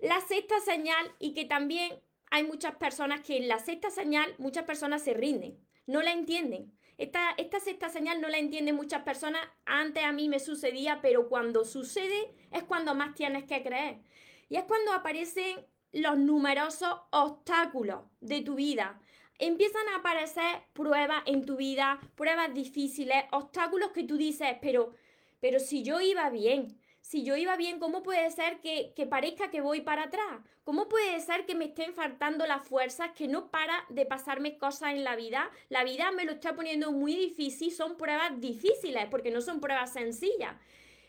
La 0.00 0.20
sexta 0.20 0.60
señal 0.60 1.12
y 1.18 1.32
que 1.32 1.44
también 1.44 1.92
hay 2.32 2.44
muchas 2.44 2.74
personas 2.76 3.20
que 3.20 3.36
en 3.36 3.46
la 3.46 3.58
sexta 3.58 3.90
señal 3.90 4.34
muchas 4.38 4.64
personas 4.64 5.02
se 5.02 5.12
rinden, 5.12 5.58
no 5.86 6.00
la 6.00 6.12
entienden. 6.12 6.72
Esta, 6.96 7.34
esta 7.36 7.60
sexta 7.60 7.90
señal 7.90 8.22
no 8.22 8.28
la 8.28 8.38
entienden 8.38 8.74
muchas 8.74 9.02
personas. 9.02 9.46
Antes 9.66 10.02
a 10.02 10.12
mí 10.12 10.30
me 10.30 10.40
sucedía, 10.40 11.00
pero 11.02 11.28
cuando 11.28 11.66
sucede 11.66 12.34
es 12.50 12.62
cuando 12.62 12.94
más 12.94 13.14
tienes 13.14 13.44
que 13.44 13.62
creer. 13.62 13.98
Y 14.48 14.56
es 14.56 14.64
cuando 14.64 14.92
aparecen 14.92 15.66
los 15.92 16.16
numerosos 16.16 17.02
obstáculos 17.10 18.00
de 18.22 18.40
tu 18.40 18.54
vida. 18.54 18.98
Empiezan 19.38 19.86
a 19.88 19.96
aparecer 19.96 20.62
pruebas 20.72 21.22
en 21.26 21.44
tu 21.44 21.56
vida, 21.56 22.00
pruebas 22.14 22.54
difíciles, 22.54 23.24
obstáculos 23.32 23.90
que 23.90 24.04
tú 24.04 24.16
dices, 24.16 24.56
pero, 24.62 24.94
pero 25.38 25.60
si 25.60 25.82
yo 25.82 26.00
iba 26.00 26.30
bien, 26.30 26.80
si 27.02 27.24
yo 27.24 27.36
iba 27.36 27.56
bien, 27.56 27.80
¿cómo 27.80 28.02
puede 28.02 28.30
ser 28.30 28.60
que, 28.60 28.94
parezca 29.10 29.50
que 29.50 29.60
voy 29.60 29.80
para 29.80 30.04
atrás? 30.04 30.40
¿Cómo 30.62 30.88
puede 30.88 31.20
ser 31.20 31.44
que 31.44 31.56
me 31.56 31.66
estén 31.66 31.92
faltando 31.92 32.46
las 32.46 32.66
fuerzas, 32.66 33.10
que 33.10 33.26
no 33.26 33.50
para 33.50 33.84
de 33.88 34.06
pasarme 34.06 34.56
cosas 34.56 34.92
en 34.92 35.02
la 35.02 35.16
vida? 35.16 35.50
La 35.68 35.82
vida 35.82 36.12
me 36.12 36.24
lo 36.24 36.32
está 36.32 36.54
poniendo 36.54 36.92
muy 36.92 37.16
difícil, 37.16 37.72
son 37.72 37.96
pruebas 37.96 38.40
difíciles, 38.40 39.08
porque 39.10 39.32
no 39.32 39.40
son 39.40 39.60
pruebas 39.60 39.92
sencillas. 39.92 40.54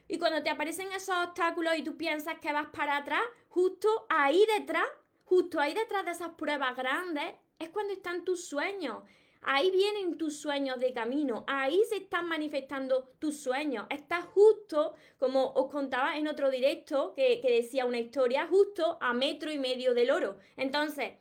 Y 0.07 0.17
cuando 0.17 0.41
te 0.41 0.49
aparecen 0.49 0.91
esos 0.91 1.15
obstáculos 1.15 1.77
y 1.77 1.83
tú 1.83 1.95
piensas 1.95 2.39
que 2.39 2.51
vas 2.51 2.67
para 2.73 2.97
atrás, 2.97 3.23
justo 3.47 3.87
ahí 4.09 4.43
detrás, 4.57 4.87
justo 5.23 5.59
ahí 5.59 5.75
detrás 5.75 6.05
de 6.05 6.11
esas 6.11 6.31
pruebas 6.31 6.75
grandes, 6.75 7.35
es 7.59 7.69
cuando 7.69 7.93
están 7.93 8.25
tus 8.25 8.47
sueños, 8.47 9.03
Ahí 9.45 9.71
vienen 9.71 10.17
tus 10.17 10.39
sueños 10.39 10.79
de 10.79 10.93
camino, 10.93 11.43
ahí 11.47 11.81
se 11.89 11.97
están 11.97 12.27
manifestando 12.27 13.09
tus 13.19 13.41
sueños. 13.41 13.85
Estás 13.89 14.25
justo, 14.25 14.93
como 15.17 15.51
os 15.53 15.69
contaba 15.69 16.17
en 16.17 16.27
otro 16.27 16.49
directo 16.49 17.13
que, 17.13 17.41
decía 17.43 17.85
una 17.85 17.99
historia, 17.99 18.47
justo 18.47 18.97
a 19.01 19.13
metro 19.13 19.51
y 19.51 19.59
medio 19.59 19.93
del 19.93 20.11
oro. 20.11 20.37
Entonces, 20.55 21.13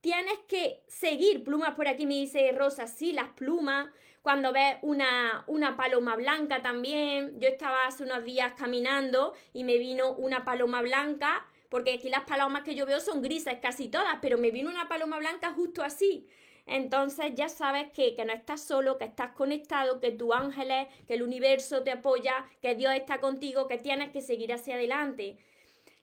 tienes 0.00 0.38
que 0.46 0.84
seguir 0.86 1.42
plumas 1.42 1.74
por 1.74 1.88
aquí, 1.88 2.06
me 2.06 2.14
dice 2.14 2.52
Rosa, 2.52 2.86
sí, 2.86 3.12
las 3.12 3.30
plumas. 3.30 3.88
Cuando 4.22 4.52
ves 4.52 4.76
una, 4.82 5.44
una 5.46 5.76
paloma 5.76 6.16
blanca 6.16 6.62
también. 6.62 7.38
Yo 7.40 7.48
estaba 7.48 7.86
hace 7.86 8.02
unos 8.02 8.24
días 8.24 8.54
caminando 8.56 9.34
y 9.52 9.64
me 9.64 9.78
vino 9.78 10.12
una 10.12 10.44
paloma 10.44 10.82
blanca, 10.82 11.46
porque 11.68 11.94
aquí 11.94 12.08
las 12.08 12.24
palomas 12.24 12.62
que 12.62 12.74
yo 12.74 12.86
veo 12.86 13.00
son 13.00 13.22
grises 13.22 13.58
casi 13.60 13.88
todas, 13.88 14.18
pero 14.20 14.38
me 14.38 14.50
vino 14.50 14.70
una 14.70 14.88
paloma 14.88 15.18
blanca 15.18 15.52
justo 15.52 15.82
así 15.82 16.28
entonces 16.66 17.32
ya 17.36 17.48
sabes 17.48 17.92
que, 17.92 18.16
no 18.26 18.32
estás 18.32 18.60
solo, 18.60 18.98
que 18.98 19.04
estás 19.04 19.32
conectado, 19.32 20.00
que 20.00 20.10
tu 20.10 20.34
ángeles, 20.34 20.88
que 21.06 21.14
el 21.14 21.22
universo 21.22 21.84
te 21.84 21.92
apoya, 21.92 22.44
que 22.60 22.74
Dios 22.74 22.92
está 22.94 23.20
contigo, 23.20 23.68
que 23.68 23.78
tienes 23.78 24.10
que 24.10 24.20
seguir 24.20 24.52
hacia 24.52 24.74
adelante. 24.74 25.38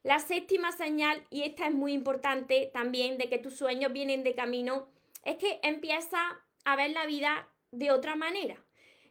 La 0.03 0.19
séptima 0.19 0.71
señal, 0.71 1.21
y 1.29 1.43
esta 1.43 1.67
es 1.67 1.73
muy 1.73 1.91
importante 1.91 2.71
también, 2.73 3.17
de 3.17 3.27
que 3.27 3.39
tus 3.39 3.57
sueños 3.57 3.91
vienen 3.91 4.23
de 4.23 4.35
camino, 4.35 4.87
es 5.25 5.35
que 5.35 5.59
empieza 5.63 6.17
a 6.63 6.75
ver 6.77 6.91
la 6.91 7.05
vida 7.05 7.49
de 7.71 7.91
otra 7.91 8.15
manera. 8.15 8.55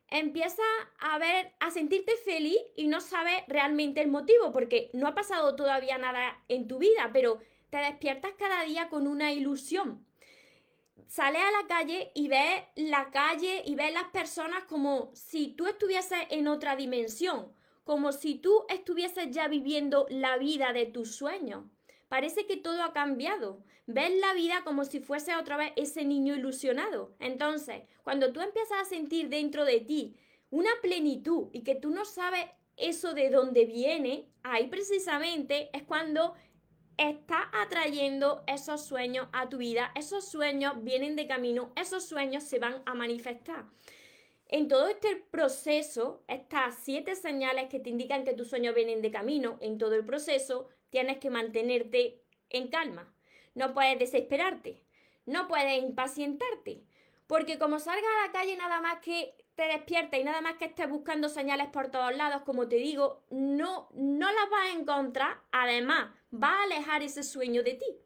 Empieza 0.09 0.63
a 1.01 1.19
ver, 1.19 1.53
a 1.61 1.71
sentirte 1.71 2.17
feliz 2.25 2.59
y 2.77 2.87
no 2.87 3.01
sabes 3.01 3.43
realmente 3.47 4.01
el 4.01 4.09
motivo, 4.09 4.53
porque 4.53 4.91
no 4.95 5.07
ha 5.07 5.15
pasado 5.15 5.55
todavía 5.55 5.99
nada 5.99 6.43
en 6.49 6.67
tu 6.67 6.79
vida, 6.79 7.11
pero 7.13 7.41
te 7.69 7.79
despiertas 7.79 8.33
cada 8.39 8.65
día 8.65 8.89
con 8.89 9.07
una 9.07 9.33
ilusión 9.33 10.07
sales 11.09 11.43
a 11.43 11.63
la 11.63 11.67
calle 11.67 12.13
y 12.15 12.29
ves 12.29 12.63
la 12.77 13.11
calle 13.11 13.63
y 13.65 13.75
ves 13.75 13.93
las 13.93 14.09
personas 14.09 14.65
como 14.65 15.11
si 15.15 15.49
tú 15.49 15.67
estuvieses 15.67 16.19
en 16.31 16.49
otra 16.49 16.77
dimensión, 16.77 17.53
como 17.85 18.13
si 18.13 18.37
tú 18.37 18.65
estuvieses 18.69 19.31
ya 19.31 19.49
viviendo 19.49 20.07
la 20.09 20.39
vida 20.39 20.73
de 20.73 20.87
tus 20.87 21.15
sueños. 21.15 21.65
Parece 22.09 22.47
que 22.47 22.57
todo 22.57 22.83
ha 22.83 22.93
cambiado. 22.93 23.65
Ves 23.87 24.13
la 24.21 24.35
vida 24.35 24.63
como 24.65 24.85
si 24.85 25.01
fuese 25.01 25.35
otra 25.35 25.57
vez 25.57 25.73
ese 25.77 26.05
niño 26.05 26.35
ilusionado. 26.37 27.15
Entonces, 27.19 27.83
cuando 28.05 28.33
tú 28.33 28.41
empiezas 28.41 28.81
a 28.81 28.85
sentir 28.85 29.29
dentro 29.29 29.65
de 29.65 29.81
ti 29.81 30.17
una 30.51 30.71
plenitud 30.83 31.49
y 31.53 31.63
que 31.63 31.75
tú 31.75 31.91
no 31.91 32.05
sabes 32.05 32.47
eso 32.77 33.15
de 33.15 33.31
dónde 33.31 33.65
viene, 33.65 34.29
ahí 34.43 34.69
precisamente 34.69 35.71
es 35.73 35.83
cuando 35.85 36.35
está 36.97 37.51
atrayendo 37.53 38.43
esos 38.47 38.85
sueños 38.85 39.29
a 39.33 39.49
tu 39.49 39.59
vida, 39.59 39.93
esos 39.95 40.29
sueños 40.29 40.83
vienen 40.83 41.17
de 41.17 41.27
camino, 41.27 41.73
esos 41.77 42.07
sueños 42.07 42.45
se 42.45 42.59
van 42.59 42.83
a 42.87 42.95
manifestar. 42.95 43.65
En 44.49 44.69
todo 44.69 44.89
este 44.89 45.17
proceso, 45.17 46.23
estas 46.29 46.77
siete 46.83 47.17
señales 47.17 47.69
que 47.71 47.81
te 47.81 47.91
indican 47.91 48.25
que 48.25 48.35
tus 48.35 48.51
sueños 48.51 48.75
vienen 48.75 49.01
de 49.01 49.11
camino, 49.11 49.57
en 49.61 49.79
todo 49.79 49.95
el 49.95 50.05
proceso 50.05 50.69
tienes 50.91 51.19
que 51.19 51.31
mantenerte 51.31 52.23
en 52.51 52.69
calma. 52.69 53.15
No 53.55 53.73
puedes 53.73 53.99
desesperarte, 53.99 54.83
no 55.25 55.49
puedes 55.49 55.83
impacientarte, 55.83 56.83
porque 57.27 57.59
como 57.59 57.79
salgas 57.79 58.05
a 58.05 58.27
la 58.27 58.33
calle 58.33 58.57
nada 58.57 58.81
más 58.83 59.01
que 59.01 59.35
te 59.55 59.65
despierta 59.65 60.19
y 60.19 60.25
nada 60.25 60.41
más 60.41 60.55
que 60.55 60.65
estés 60.67 60.89
buscando 60.89 61.29
señales 61.29 61.69
por 61.69 61.91
todos 61.91 62.17
lados, 62.17 62.43
como 62.43 62.69
te 62.69 62.77
digo, 62.77 63.23
no, 63.31 63.89
no 63.93 64.33
las 64.33 64.51
vas 64.51 64.69
a 64.69 64.79
encontrar. 64.79 65.41
Además, 65.53 66.11
va 66.33 66.49
a 66.49 66.63
alejar 66.65 67.03
ese 67.03 67.23
sueño 67.23 67.63
de 67.63 67.75
ti. 67.75 67.99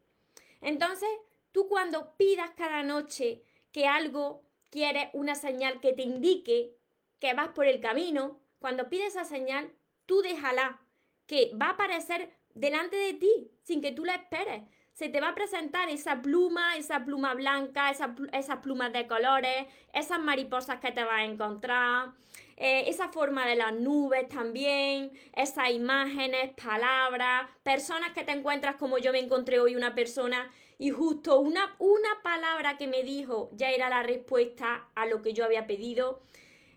Entonces, 0.60 1.08
tú 1.52 1.68
cuando 1.68 2.16
pidas 2.16 2.50
cada 2.56 2.82
noche 2.82 3.42
que 3.72 3.86
algo 3.86 4.42
quiere 4.70 5.10
una 5.12 5.34
señal 5.34 5.80
que 5.80 5.92
te 5.92 6.02
indique 6.02 6.76
que 7.20 7.34
vas 7.34 7.48
por 7.48 7.66
el 7.66 7.80
camino, 7.80 8.40
cuando 8.58 8.88
pides 8.88 9.08
esa 9.08 9.24
señal, 9.24 9.72
tú 10.06 10.22
déjala, 10.22 10.80
que 11.26 11.52
va 11.60 11.66
a 11.66 11.70
aparecer 11.70 12.36
delante 12.54 12.96
de 12.96 13.14
ti 13.14 13.50
sin 13.62 13.80
que 13.80 13.92
tú 13.92 14.04
la 14.04 14.14
esperes 14.14 14.62
se 14.96 15.10
te 15.10 15.20
va 15.20 15.28
a 15.28 15.34
presentar 15.34 15.90
esa 15.90 16.22
pluma, 16.22 16.74
esa 16.78 17.04
pluma 17.04 17.34
blanca, 17.34 17.90
esas 17.90 18.58
plumas 18.62 18.94
de 18.94 19.06
colores, 19.06 19.66
esas 19.92 20.18
mariposas 20.18 20.80
que 20.80 20.90
te 20.90 21.04
vas 21.04 21.18
a 21.18 21.24
encontrar, 21.24 22.12
eh, 22.56 22.84
esa 22.86 23.10
forma 23.10 23.46
de 23.46 23.56
las 23.56 23.74
nubes 23.74 24.26
también, 24.30 25.12
esas 25.34 25.68
imágenes, 25.68 26.54
palabras, 26.54 27.46
personas 27.62 28.12
que 28.12 28.24
te 28.24 28.32
encuentras 28.32 28.76
como 28.76 28.96
yo 28.96 29.12
me 29.12 29.18
encontré 29.18 29.60
hoy 29.60 29.76
una 29.76 29.94
persona 29.94 30.50
y 30.78 30.88
justo 30.88 31.40
una, 31.40 31.76
una 31.78 32.22
palabra 32.22 32.78
que 32.78 32.86
me 32.86 33.02
dijo 33.02 33.50
ya 33.52 33.70
era 33.72 33.90
la 33.90 34.02
respuesta 34.02 34.88
a 34.94 35.04
lo 35.04 35.20
que 35.20 35.34
yo 35.34 35.44
había 35.44 35.66
pedido. 35.66 36.22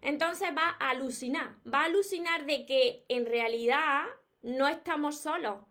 Entonces 0.02 0.50
va 0.50 0.76
a 0.78 0.90
alucinar, 0.90 1.56
va 1.66 1.84
a 1.84 1.86
alucinar 1.86 2.46
de 2.46 2.66
que 2.66 3.06
en 3.08 3.26
realidad 3.26 4.04
no 4.42 4.68
estamos 4.68 5.22
solos, 5.22 5.69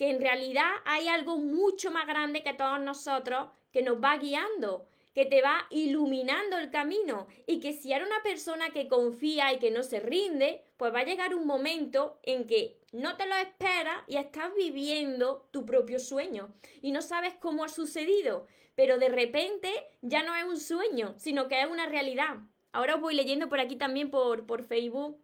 que 0.00 0.08
en 0.08 0.18
realidad 0.22 0.70
hay 0.86 1.08
algo 1.08 1.36
mucho 1.36 1.90
más 1.90 2.06
grande 2.06 2.42
que 2.42 2.54
todos 2.54 2.80
nosotros 2.80 3.50
que 3.70 3.82
nos 3.82 4.02
va 4.02 4.16
guiando, 4.16 4.86
que 5.12 5.26
te 5.26 5.42
va 5.42 5.66
iluminando 5.68 6.56
el 6.56 6.70
camino 6.70 7.26
y 7.46 7.60
que 7.60 7.74
si 7.74 7.92
eres 7.92 8.06
una 8.06 8.22
persona 8.22 8.70
que 8.70 8.88
confía 8.88 9.52
y 9.52 9.58
que 9.58 9.70
no 9.70 9.82
se 9.82 10.00
rinde, 10.00 10.64
pues 10.78 10.94
va 10.94 11.00
a 11.00 11.04
llegar 11.04 11.34
un 11.34 11.46
momento 11.46 12.18
en 12.22 12.46
que 12.46 12.80
no 12.92 13.18
te 13.18 13.26
lo 13.26 13.34
esperas 13.34 14.02
y 14.06 14.16
estás 14.16 14.54
viviendo 14.54 15.46
tu 15.50 15.66
propio 15.66 15.98
sueño 15.98 16.48
y 16.80 16.92
no 16.92 17.02
sabes 17.02 17.34
cómo 17.34 17.62
ha 17.64 17.68
sucedido, 17.68 18.46
pero 18.74 18.96
de 18.96 19.10
repente 19.10 19.70
ya 20.00 20.22
no 20.22 20.34
es 20.34 20.44
un 20.44 20.58
sueño, 20.58 21.12
sino 21.18 21.46
que 21.46 21.60
es 21.60 21.70
una 21.70 21.84
realidad. 21.84 22.38
Ahora 22.72 22.94
os 22.94 23.02
voy 23.02 23.14
leyendo 23.14 23.50
por 23.50 23.60
aquí 23.60 23.76
también 23.76 24.10
por, 24.10 24.46
por 24.46 24.62
Facebook. 24.62 25.20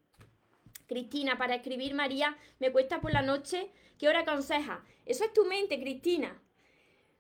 Cristina, 0.87 1.38
para 1.38 1.57
escribir 1.57 1.95
María 1.95 2.37
me 2.59 2.73
cuesta 2.73 3.00
por 3.00 3.12
la 3.12 3.23
noche. 3.23 3.71
¿Qué 3.99 4.09
hora 4.09 4.21
aconseja? 4.21 4.85
Eso 5.05 5.25
es 5.25 5.33
tu 5.33 5.45
mente, 5.45 5.81
Cristina. 5.81 6.43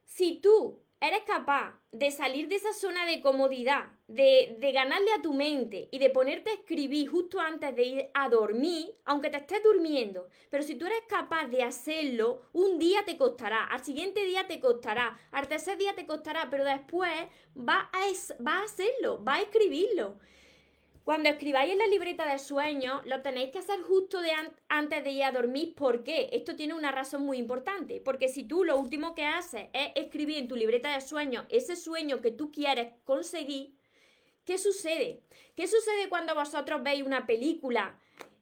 Si 0.04 0.40
tú 0.40 0.82
eres 1.00 1.22
capaz 1.22 1.78
de 1.92 2.10
salir 2.10 2.48
de 2.48 2.56
esa 2.56 2.72
zona 2.72 3.06
de 3.06 3.20
comodidad, 3.20 3.86
de, 4.06 4.56
de, 4.58 4.72
ganarle 4.72 5.12
a 5.12 5.20
tu 5.20 5.34
mente 5.34 5.88
y 5.90 5.98
de 5.98 6.10
ponerte 6.10 6.50
a 6.50 6.54
escribir 6.54 7.08
justo 7.08 7.40
antes 7.40 7.74
de 7.74 7.82
ir 7.82 8.10
a 8.14 8.28
dormir, 8.28 8.94
aunque 9.04 9.30
te 9.30 9.36
estés 9.38 9.62
durmiendo, 9.62 10.28
pero 10.50 10.62
si 10.62 10.76
tú 10.76 10.86
eres 10.86 11.02
capaz 11.08 11.48
de 11.48 11.62
hacerlo, 11.62 12.42
un 12.52 12.78
día 12.78 13.04
te 13.04 13.16
costará, 13.16 13.64
al 13.64 13.84
siguiente 13.84 14.24
día 14.24 14.46
te 14.46 14.58
costará, 14.60 15.18
al 15.32 15.48
tercer 15.48 15.76
día 15.76 15.94
te 15.94 16.06
costará, 16.06 16.48
pero 16.50 16.64
después 16.64 17.12
va 17.56 17.90
a, 17.92 18.44
va 18.46 18.58
a 18.58 18.64
hacerlo, 18.64 19.22
va 19.22 19.34
a 19.34 19.42
escribirlo. 19.42 20.18
Cuando 21.06 21.28
escribáis 21.28 21.70
en 21.70 21.78
la 21.78 21.86
libreta 21.86 22.26
de 22.26 22.36
sueños, 22.36 23.00
lo 23.06 23.22
tenéis 23.22 23.52
que 23.52 23.60
hacer 23.60 23.80
justo 23.82 24.18
antes 24.68 25.04
de 25.04 25.10
ir 25.12 25.22
a 25.22 25.30
dormir. 25.30 25.76
¿Por 25.76 26.02
qué? 26.02 26.30
Esto 26.32 26.56
tiene 26.56 26.74
una 26.74 26.90
razón 26.90 27.22
muy 27.24 27.38
importante. 27.38 28.00
Porque 28.04 28.28
si 28.28 28.42
tú 28.42 28.64
lo 28.64 28.76
último 28.76 29.14
que 29.14 29.24
haces 29.24 29.68
es 29.72 29.92
escribir 29.94 30.38
en 30.38 30.48
tu 30.48 30.56
libreta 30.56 30.92
de 30.92 31.00
sueños 31.00 31.44
ese 31.48 31.76
sueño 31.76 32.20
que 32.20 32.32
tú 32.32 32.50
quieres 32.50 32.92
conseguir, 33.04 33.76
¿qué 34.44 34.58
sucede? 34.58 35.22
¿Qué 35.54 35.68
sucede 35.68 36.08
cuando 36.08 36.34
vosotros 36.34 36.82
veis 36.82 37.04
una 37.04 37.24
película 37.24 37.96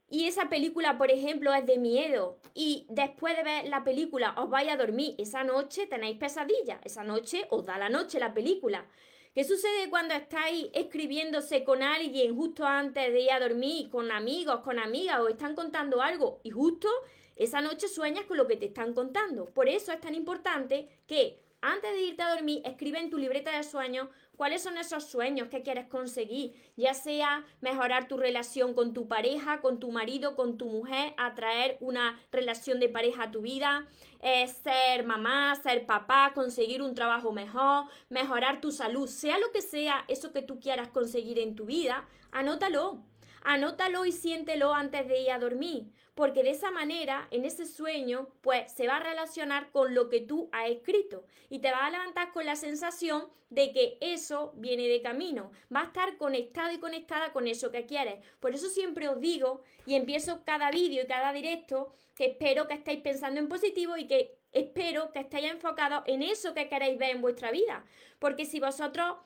y 0.08 0.26
esa 0.26 0.48
película, 0.48 0.96
por 0.96 1.10
ejemplo, 1.10 1.52
es 1.52 1.66
de 1.66 1.76
miedo 1.76 2.38
y 2.54 2.86
después 2.88 3.36
de 3.36 3.42
ver 3.42 3.68
la 3.68 3.84
película 3.84 4.34
os 4.38 4.48
vais 4.48 4.70
a 4.70 4.78
dormir? 4.78 5.14
Esa 5.18 5.44
noche 5.44 5.86
tenéis 5.86 6.16
pesadilla. 6.16 6.80
Esa 6.82 7.04
noche 7.04 7.46
os 7.50 7.66
da 7.66 7.76
la 7.76 7.90
noche 7.90 8.18
la 8.18 8.32
película. 8.32 8.88
¿Qué 9.34 9.42
sucede 9.42 9.90
cuando 9.90 10.14
estáis 10.14 10.68
escribiéndose 10.72 11.64
con 11.64 11.82
alguien 11.82 12.36
justo 12.36 12.64
antes 12.64 13.12
de 13.12 13.22
ir 13.22 13.32
a 13.32 13.40
dormir, 13.40 13.90
con 13.90 14.12
amigos, 14.12 14.60
con 14.60 14.78
amigas, 14.78 15.18
o 15.18 15.28
están 15.28 15.56
contando 15.56 16.00
algo 16.00 16.38
y 16.44 16.50
justo 16.50 16.88
esa 17.34 17.60
noche 17.60 17.88
sueñas 17.88 18.26
con 18.26 18.36
lo 18.36 18.46
que 18.46 18.56
te 18.56 18.66
están 18.66 18.94
contando? 18.94 19.46
Por 19.46 19.68
eso 19.68 19.90
es 19.90 20.00
tan 20.00 20.14
importante 20.14 20.88
que 21.08 21.40
antes 21.62 21.92
de 21.94 22.02
irte 22.02 22.22
a 22.22 22.32
dormir, 22.32 22.62
escribe 22.64 23.00
en 23.00 23.10
tu 23.10 23.18
libreta 23.18 23.56
de 23.56 23.64
sueños 23.64 24.08
cuáles 24.36 24.62
son 24.62 24.78
esos 24.78 25.04
sueños 25.04 25.48
que 25.48 25.62
quieres 25.62 25.86
conseguir, 25.86 26.52
ya 26.76 26.94
sea 26.94 27.44
mejorar 27.60 28.08
tu 28.08 28.16
relación 28.16 28.74
con 28.74 28.92
tu 28.92 29.08
pareja, 29.08 29.60
con 29.60 29.80
tu 29.80 29.90
marido, 29.90 30.36
con 30.36 30.58
tu 30.58 30.66
mujer, 30.66 31.14
atraer 31.16 31.76
una 31.80 32.20
relación 32.32 32.80
de 32.80 32.88
pareja 32.88 33.24
a 33.24 33.30
tu 33.30 33.42
vida, 33.42 33.86
eh, 34.20 34.46
ser 34.48 35.04
mamá, 35.04 35.54
ser 35.56 35.86
papá, 35.86 36.32
conseguir 36.34 36.82
un 36.82 36.94
trabajo 36.94 37.32
mejor, 37.32 37.84
mejorar 38.08 38.60
tu 38.60 38.70
salud, 38.70 39.08
sea 39.08 39.38
lo 39.38 39.52
que 39.52 39.62
sea 39.62 40.04
eso 40.08 40.32
que 40.32 40.42
tú 40.42 40.60
quieras 40.60 40.88
conseguir 40.88 41.38
en 41.38 41.54
tu 41.54 41.66
vida, 41.66 42.08
anótalo. 42.32 43.02
Anótalo 43.46 44.06
y 44.06 44.12
siéntelo 44.12 44.72
antes 44.72 45.06
de 45.06 45.20
ir 45.20 45.30
a 45.30 45.38
dormir, 45.38 45.92
porque 46.14 46.42
de 46.42 46.50
esa 46.50 46.70
manera, 46.70 47.26
en 47.30 47.44
ese 47.44 47.66
sueño, 47.66 48.28
pues 48.40 48.70
se 48.72 48.86
va 48.86 48.96
a 48.96 49.02
relacionar 49.02 49.70
con 49.72 49.94
lo 49.94 50.08
que 50.08 50.20
tú 50.20 50.48
has 50.52 50.70
escrito 50.70 51.24
y 51.48 51.58
te 51.58 51.70
va 51.70 51.86
a 51.86 51.90
levantar 51.90 52.32
con 52.32 52.46
la 52.46 52.56
sensación 52.56 53.28
de 53.50 53.72
que 53.72 53.98
eso 54.00 54.52
viene 54.56 54.88
de 54.88 55.02
camino, 55.02 55.50
va 55.74 55.82
a 55.82 55.84
estar 55.84 56.16
conectado 56.16 56.72
y 56.72 56.78
conectada 56.78 57.32
con 57.32 57.46
eso 57.46 57.70
que 57.70 57.86
quieres. 57.86 58.24
Por 58.40 58.54
eso 58.54 58.68
siempre 58.68 59.08
os 59.08 59.20
digo 59.20 59.62
y 59.86 59.94
empiezo 59.94 60.44
cada 60.44 60.70
vídeo 60.70 61.02
y 61.02 61.06
cada 61.06 61.32
directo 61.32 61.92
que 62.14 62.26
espero 62.26 62.68
que 62.68 62.74
estéis 62.74 63.00
pensando 63.00 63.40
en 63.40 63.48
positivo 63.48 63.96
y 63.96 64.06
que 64.06 64.38
espero 64.52 65.10
que 65.12 65.20
estéis 65.20 65.50
enfocados 65.50 66.04
en 66.06 66.22
eso 66.22 66.54
que 66.54 66.68
queréis 66.68 66.96
ver 66.98 67.10
en 67.10 67.22
vuestra 67.22 67.50
vida, 67.50 67.84
porque 68.20 68.46
si 68.46 68.60
vosotros 68.60 69.16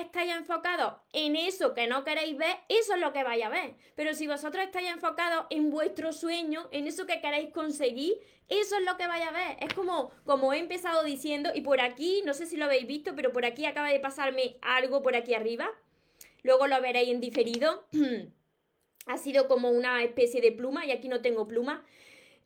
estáis 0.00 0.32
enfocados 0.32 0.94
en 1.12 1.36
eso 1.36 1.74
que 1.74 1.86
no 1.86 2.04
queréis 2.04 2.36
ver, 2.36 2.56
eso 2.68 2.94
es 2.94 3.00
lo 3.00 3.12
que 3.12 3.24
vais 3.24 3.44
a 3.44 3.48
ver. 3.48 3.74
Pero 3.94 4.14
si 4.14 4.26
vosotros 4.26 4.64
estáis 4.64 4.88
enfocados 4.90 5.46
en 5.50 5.70
vuestro 5.70 6.12
sueño, 6.12 6.68
en 6.72 6.86
eso 6.86 7.06
que 7.06 7.20
queréis 7.20 7.50
conseguir, 7.50 8.14
eso 8.48 8.76
es 8.76 8.84
lo 8.84 8.96
que 8.96 9.06
vais 9.06 9.26
a 9.26 9.32
ver. 9.32 9.56
Es 9.60 9.74
como, 9.74 10.10
como 10.24 10.52
he 10.52 10.58
empezado 10.58 11.02
diciendo, 11.04 11.50
y 11.54 11.62
por 11.62 11.80
aquí, 11.80 12.22
no 12.24 12.34
sé 12.34 12.46
si 12.46 12.56
lo 12.56 12.66
habéis 12.66 12.86
visto, 12.86 13.14
pero 13.16 13.32
por 13.32 13.44
aquí 13.44 13.64
acaba 13.64 13.88
de 13.88 14.00
pasarme 14.00 14.56
algo 14.62 15.02
por 15.02 15.16
aquí 15.16 15.34
arriba. 15.34 15.68
Luego 16.42 16.66
lo 16.66 16.80
veréis 16.80 17.10
en 17.10 17.20
diferido. 17.20 17.86
ha 19.06 19.18
sido 19.18 19.48
como 19.48 19.70
una 19.70 20.02
especie 20.02 20.40
de 20.40 20.52
pluma, 20.52 20.86
y 20.86 20.92
aquí 20.92 21.08
no 21.08 21.22
tengo 21.22 21.48
pluma. 21.48 21.84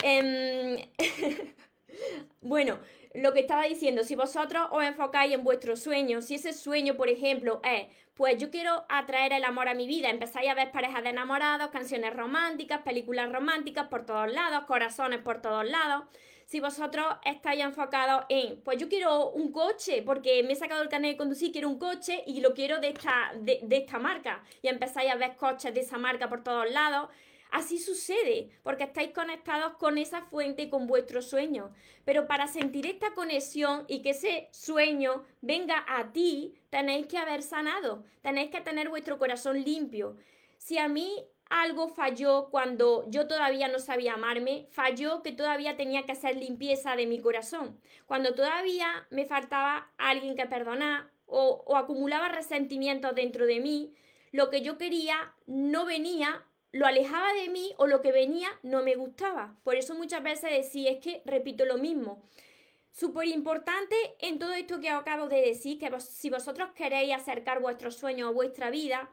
Em, 0.03 0.79
bueno, 2.41 2.79
lo 3.15 3.33
que 3.33 3.41
estaba 3.41 3.65
diciendo, 3.65 4.05
si 4.05 4.15
vosotros 4.15 4.69
os 4.71 4.85
enfocáis 4.85 5.35
en 5.35 5.43
vuestro 5.43 5.77
sueño, 5.77 6.23
si 6.23 6.37
ese 6.37 6.53
sueño, 6.53 6.97
por 6.97 7.09
ejemplo, 7.09 7.61
es, 7.65 7.87
pues 8.15 8.39
yo 8.39 8.51
quiero 8.51 8.85
atraer 8.89 9.33
el 9.33 9.45
amor 9.45 9.69
a 9.69 9.75
mi 9.75 9.87
vida, 9.87 10.11
empezáis 10.11 10.49
a 10.49 10.55
ver 10.55 10.71
parejas 10.71 11.03
de 11.03 11.11
enamorados, 11.11 11.71
canciones 11.71 12.15
románticas, 12.15 12.83
películas 12.83 13.33
románticas 13.33 13.89
por 13.89 14.07
todos 14.07 14.31
lados, 14.33 14.65
corazones 14.67 15.21
por 15.21 15.41
todos 15.41 15.69
lados. 15.69 16.05
Si 16.47 16.59
vosotros 16.61 17.07
estáis 17.25 17.63
enfocados 17.63 18.25
en, 18.29 18.61
pues 18.63 18.79
yo 18.79 18.89
quiero 18.89 19.31
un 19.31 19.53
coche, 19.53 20.03
porque 20.03 20.43
me 20.43 20.53
he 20.53 20.57
sacado 20.57 20.83
el 20.83 20.89
carnet 20.89 21.13
de 21.13 21.17
conducir, 21.17 21.53
quiero 21.53 21.69
un 21.69 21.79
coche 21.79 22.25
y 22.27 22.41
lo 22.41 22.55
quiero 22.55 22.81
de 22.81 22.89
esta, 22.89 23.33
de, 23.37 23.61
de 23.63 23.77
esta 23.77 23.99
marca, 23.99 24.43
y 24.61 24.69
empezáis 24.69 25.11
a 25.11 25.15
ver 25.15 25.37
coches 25.37 25.73
de 25.73 25.81
esa 25.81 25.97
marca 25.97 26.29
por 26.29 26.43
todos 26.43 26.69
lados, 26.71 27.09
Así 27.51 27.79
sucede, 27.79 28.51
porque 28.63 28.85
estáis 28.85 29.11
conectados 29.11 29.75
con 29.75 29.99
esa 29.99 30.23
fuente 30.23 30.63
y 30.63 30.71
con 30.71 30.87
vuestro 30.87 31.21
sueño. 31.21 31.73
Pero 32.05 32.27
para 32.27 32.47
sentir 32.47 32.87
esta 32.87 33.13
conexión 33.15 33.85
y 33.89 34.03
que 34.03 34.11
ese 34.11 34.49
sueño 34.53 35.25
venga 35.41 35.85
a 35.89 36.13
ti, 36.13 36.55
tenéis 36.71 37.07
que 37.07 37.19
haber 37.19 37.43
sanado, 37.43 38.05
tenéis 38.23 38.51
que 38.51 38.61
tener 38.61 38.89
vuestro 38.89 39.19
corazón 39.19 39.63
limpio. 39.65 40.17
Si 40.59 40.79
a 40.79 40.89
mí 40.89 41.25
algo 41.51 41.89
falló 41.89 42.49
cuando 42.51 43.05
yo 43.09 43.27
todavía 43.27 43.67
no 43.67 43.81
sabía 43.81 44.15
amarme, 44.15 44.69
falló 44.71 45.23
que 45.23 45.33
todavía 45.33 45.77
tenía 45.77 46.05
que 46.05 46.13
hacer 46.13 46.37
limpieza 46.37 46.95
de 46.95 47.07
mi 47.07 47.21
corazón. 47.21 47.81
Cuando 48.07 48.35
todavía 48.35 49.07
me 49.11 49.27
faltaba 49.27 49.91
alguien 49.99 50.37
que 50.37 50.47
perdonar 50.47 51.11
o, 51.27 51.65
o 51.67 51.77
acumulaba 51.77 52.29
resentimientos 52.29 53.15
dentro 53.17 53.47
de 53.47 53.59
mí, 53.59 53.93
lo 54.31 54.49
que 54.49 54.63
yo 54.63 54.79
quería 54.79 55.35
no 55.47 55.85
venía 55.85 56.45
lo 56.73 56.87
alejaba 56.87 57.33
de 57.35 57.49
mí 57.49 57.75
o 57.79 57.87
lo 57.87 58.01
que 58.01 58.13
venía 58.13 58.49
no 58.63 58.83
me 58.83 58.95
gustaba. 58.95 59.57
Por 59.65 59.77
eso 59.77 59.95
muchas 59.95 60.23
veces 60.23 60.51
decía, 60.51 60.91
es 60.91 60.99
que 60.99 61.23
repito 61.25 61.65
lo 61.65 61.79
mismo. 61.79 62.23
Súper 62.93 63.29
importante 63.29 63.97
en 64.19 64.39
todo 64.39 64.53
esto 64.53 64.81
que 64.81 64.91
acabo 64.91 65.29
de 65.29 65.41
decir, 65.41 65.79
que 65.79 65.91
si 66.01 66.31
vosotros 66.31 66.71
queréis 66.75 67.15
acercar 67.15 67.61
vuestros 67.61 67.97
sueños 67.97 68.29
a 68.29 68.33
vuestra 68.33 68.71
vida, 68.71 69.11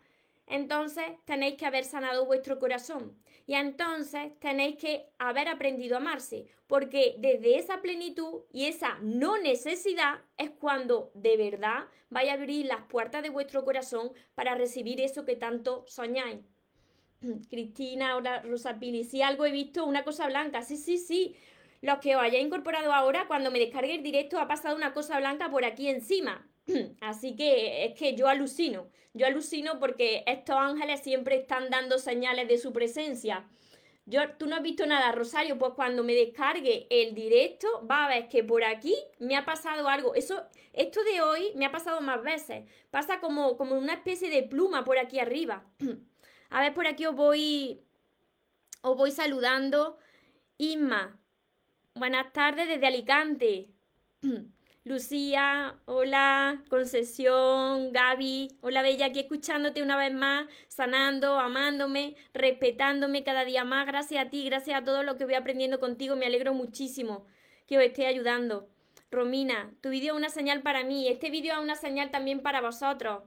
entonces 0.48 1.06
tenéis 1.26 1.56
que 1.56 1.66
haber 1.66 1.84
sanado 1.84 2.26
vuestro 2.26 2.58
corazón. 2.58 3.18
Y 3.46 3.54
entonces 3.54 4.38
tenéis 4.40 4.78
que 4.78 5.10
haber 5.20 5.48
aprendido 5.48 5.96
a 5.96 6.00
amarse, 6.00 6.48
porque 6.68 7.16
desde 7.20 7.58
esa 7.58 7.82
plenitud 7.82 8.42
y 8.52 8.66
esa 8.66 8.98
no 9.02 9.38
necesidad 9.38 10.22
es 10.38 10.50
cuando 10.50 11.12
de 11.14 11.38
verdad 11.38 11.86
vais 12.10 12.30
a 12.30 12.34
abrir 12.34 12.66
las 12.66 12.82
puertas 12.84 13.24
de 13.24 13.30
vuestro 13.30 13.64
corazón 13.64 14.12
para 14.36 14.56
recibir 14.56 15.00
eso 15.00 15.24
que 15.24 15.36
tanto 15.36 15.86
soñáis. 15.88 16.40
Cristina, 17.50 18.12
ahora 18.12 18.42
Rosa 18.42 18.80
Pili, 18.80 19.04
si 19.04 19.22
algo 19.22 19.46
he 19.46 19.52
visto, 19.52 19.86
una 19.86 20.04
cosa 20.04 20.28
blanca, 20.28 20.62
sí, 20.62 20.78
sí, 20.78 20.98
sí. 20.98 21.36
Los 21.82 22.00
que 22.00 22.16
os 22.16 22.22
hayáis 22.22 22.46
incorporado 22.46 22.92
ahora, 22.92 23.28
cuando 23.28 23.52
me 23.52 23.60
descargue 23.60 23.96
el 23.96 24.04
directo, 24.04 24.40
ha 24.40 24.48
pasado 24.48 24.76
una 24.76 24.94
cosa 24.94 25.20
blanca 25.20 25.50
por 25.50 25.64
aquí 25.64 25.90
encima. 25.90 26.48
Así 27.02 27.36
que 27.36 27.86
es 27.86 27.94
que 27.94 28.16
yo 28.16 28.28
alucino, 28.28 28.90
yo 29.14 29.28
alucino 29.28 29.80
porque 29.80 30.24
estos 30.26 30.56
ángeles 30.58 31.02
siempre 31.02 31.36
están 31.38 31.70
dando 31.70 32.00
señales 32.00 32.48
de 32.48 32.58
su 32.58 32.74
presencia. 32.74 33.48
Yo, 34.06 34.22
tú 34.38 34.48
no 34.48 34.56
has 34.56 34.62
visto 34.62 34.86
nada, 34.86 35.12
Rosario, 35.12 35.58
pues 35.58 35.74
cuando 35.76 36.02
me 36.02 36.14
descargue 36.14 36.88
el 36.90 37.14
directo, 37.14 37.68
va 37.86 38.06
a 38.06 38.08
ver 38.08 38.30
que 38.30 38.42
por 38.42 38.64
aquí 38.64 38.96
me 39.20 39.36
ha 39.36 39.44
pasado 39.44 39.90
algo. 39.90 40.16
Eso, 40.16 40.46
esto 40.72 41.04
de 41.04 41.22
hoy 41.22 41.52
me 41.56 41.66
ha 41.66 41.74
pasado 41.74 42.00
más 42.00 42.24
veces. 42.24 42.64
Pasa 42.90 43.20
como, 43.20 43.58
como 43.58 43.76
una 43.76 43.94
especie 43.94 44.30
de 44.30 44.44
pluma 44.44 44.86
por 44.86 44.98
aquí 44.98 45.20
arriba. 45.20 45.66
A 46.50 46.62
ver, 46.62 46.74
por 46.74 46.88
aquí 46.88 47.06
os 47.06 47.16
voy, 47.16 47.82
os 48.82 48.96
voy 48.98 49.12
saludando. 49.12 49.98
Inma, 50.58 51.20
buenas 51.94 52.32
tardes 52.34 52.68
desde 52.68 52.88
Alicante. 52.88 53.70
Lucía, 54.86 55.78
hola, 55.84 56.64
Concesión, 56.70 57.92
Gaby, 57.92 58.58
hola 58.62 58.82
Bella, 58.82 59.08
aquí 59.08 59.20
escuchándote 59.20 59.84
una 59.84 59.98
vez 59.98 60.14
más, 60.14 60.48
sanando, 60.70 61.42
amándome, 61.42 62.16
respetándome 62.34 63.26
cada 63.26 63.44
día 63.44 63.66
más. 63.66 63.86
Gracias 63.86 64.26
a 64.26 64.30
ti, 64.30 64.46
gracias 64.46 64.80
a 64.80 64.86
todo 64.86 65.04
lo 65.04 65.18
que 65.18 65.26
voy 65.26 65.34
aprendiendo 65.34 65.82
contigo, 65.82 66.16
me 66.16 66.26
alegro 66.26 66.54
muchísimo 66.54 67.26
que 67.68 67.78
os 67.78 67.84
esté 67.84 68.08
ayudando. 68.08 68.70
Romina, 69.12 69.74
tu 69.82 69.90
vídeo 69.90 70.14
es 70.14 70.18
una 70.18 70.30
señal 70.30 70.62
para 70.62 70.86
mí. 70.86 71.10
Este 71.10 71.30
vídeo 71.30 71.54
es 71.54 71.60
una 71.60 71.76
señal 71.76 72.10
también 72.10 72.42
para 72.42 72.62
vosotros. 72.62 73.24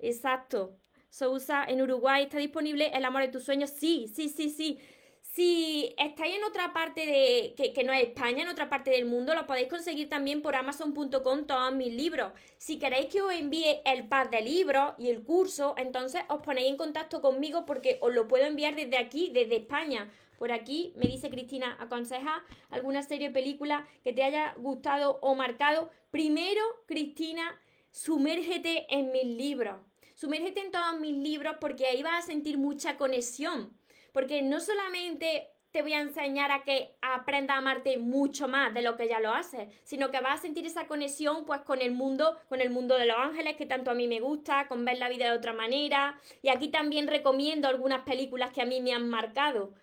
Exacto. 0.00 0.76
Sousa, 1.14 1.64
en 1.68 1.80
Uruguay 1.80 2.24
está 2.24 2.38
disponible 2.38 2.90
El 2.92 3.04
amor 3.04 3.22
de 3.22 3.28
tus 3.28 3.44
sueños. 3.44 3.70
Sí, 3.70 4.10
sí, 4.12 4.28
sí, 4.28 4.50
sí. 4.50 4.80
Si 5.20 5.94
estáis 5.96 6.34
en 6.34 6.42
otra 6.42 6.72
parte 6.72 7.06
de, 7.06 7.72
que, 7.72 7.84
no 7.84 7.92
es 7.92 8.02
España, 8.02 8.42
en 8.42 8.48
otra 8.48 8.68
parte 8.68 8.90
del 8.90 9.04
mundo, 9.04 9.32
lo 9.32 9.46
podéis 9.46 9.68
conseguir 9.68 10.08
también 10.08 10.42
por 10.42 10.56
amazon.com 10.56 11.46
todos 11.46 11.72
mis 11.72 11.94
libros. 11.94 12.32
Si 12.58 12.80
queréis 12.80 13.06
que 13.06 13.22
os 13.22 13.32
envíe 13.32 13.80
el 13.84 14.08
pack 14.08 14.30
de 14.30 14.40
libros 14.42 14.94
y 14.98 15.08
el 15.08 15.22
curso, 15.22 15.76
entonces 15.78 16.22
os 16.28 16.40
ponéis 16.40 16.70
en 16.70 16.76
contacto 16.76 17.20
conmigo 17.20 17.64
porque 17.64 17.98
os 18.00 18.12
lo 18.12 18.26
puedo 18.26 18.44
enviar 18.44 18.74
desde 18.74 18.98
aquí, 18.98 19.30
desde 19.32 19.58
España. 19.58 20.10
Por 20.36 20.50
aquí 20.50 20.94
me 20.96 21.06
dice 21.06 21.30
Cristina, 21.30 21.76
aconseja 21.78 22.42
alguna 22.70 23.04
serie 23.04 23.28
o 23.28 23.32
película 23.32 23.86
que 24.02 24.12
te 24.12 24.24
haya 24.24 24.54
gustado 24.56 25.20
o 25.22 25.36
marcado. 25.36 25.90
Primero, 26.10 26.62
Cristina, 26.86 27.60
sumérgete 27.92 28.86
en 28.92 29.12
mis 29.12 29.26
libros. 29.26 29.76
Sumérgete 30.14 30.60
en 30.60 30.70
todos 30.70 30.98
mis 31.00 31.16
libros 31.16 31.56
porque 31.60 31.86
ahí 31.86 32.02
vas 32.02 32.24
a 32.24 32.26
sentir 32.26 32.58
mucha 32.58 32.96
conexión 32.96 33.76
porque 34.14 34.42
no 34.42 34.60
solamente 34.60 35.48
te 35.72 35.82
voy 35.82 35.92
a 35.92 36.00
enseñar 36.00 36.52
a 36.52 36.62
que 36.62 36.94
aprenda 37.02 37.54
a 37.54 37.58
amarte 37.58 37.98
mucho 37.98 38.46
más 38.46 38.72
de 38.72 38.80
lo 38.80 38.96
que 38.96 39.08
ya 39.08 39.18
lo 39.18 39.34
haces, 39.34 39.68
sino 39.82 40.12
que 40.12 40.20
vas 40.20 40.38
a 40.38 40.42
sentir 40.42 40.64
esa 40.64 40.86
conexión 40.86 41.44
pues 41.44 41.62
con 41.62 41.82
el 41.82 41.90
mundo, 41.90 42.38
con 42.48 42.60
el 42.60 42.70
mundo 42.70 42.96
de 42.96 43.06
los 43.06 43.16
ángeles 43.18 43.56
que 43.56 43.66
tanto 43.66 43.90
a 43.90 43.94
mí 43.94 44.06
me 44.06 44.20
gusta, 44.20 44.68
con 44.68 44.84
ver 44.84 44.98
la 44.98 45.08
vida 45.08 45.28
de 45.28 45.36
otra 45.36 45.52
manera. 45.52 46.16
Y 46.42 46.48
aquí 46.48 46.68
también 46.68 47.08
recomiendo 47.08 47.66
algunas 47.66 48.02
películas 48.04 48.52
que 48.52 48.62
a 48.62 48.66
mí 48.66 48.80
me 48.80 48.92
han 48.92 49.08
marcado. 49.08 49.74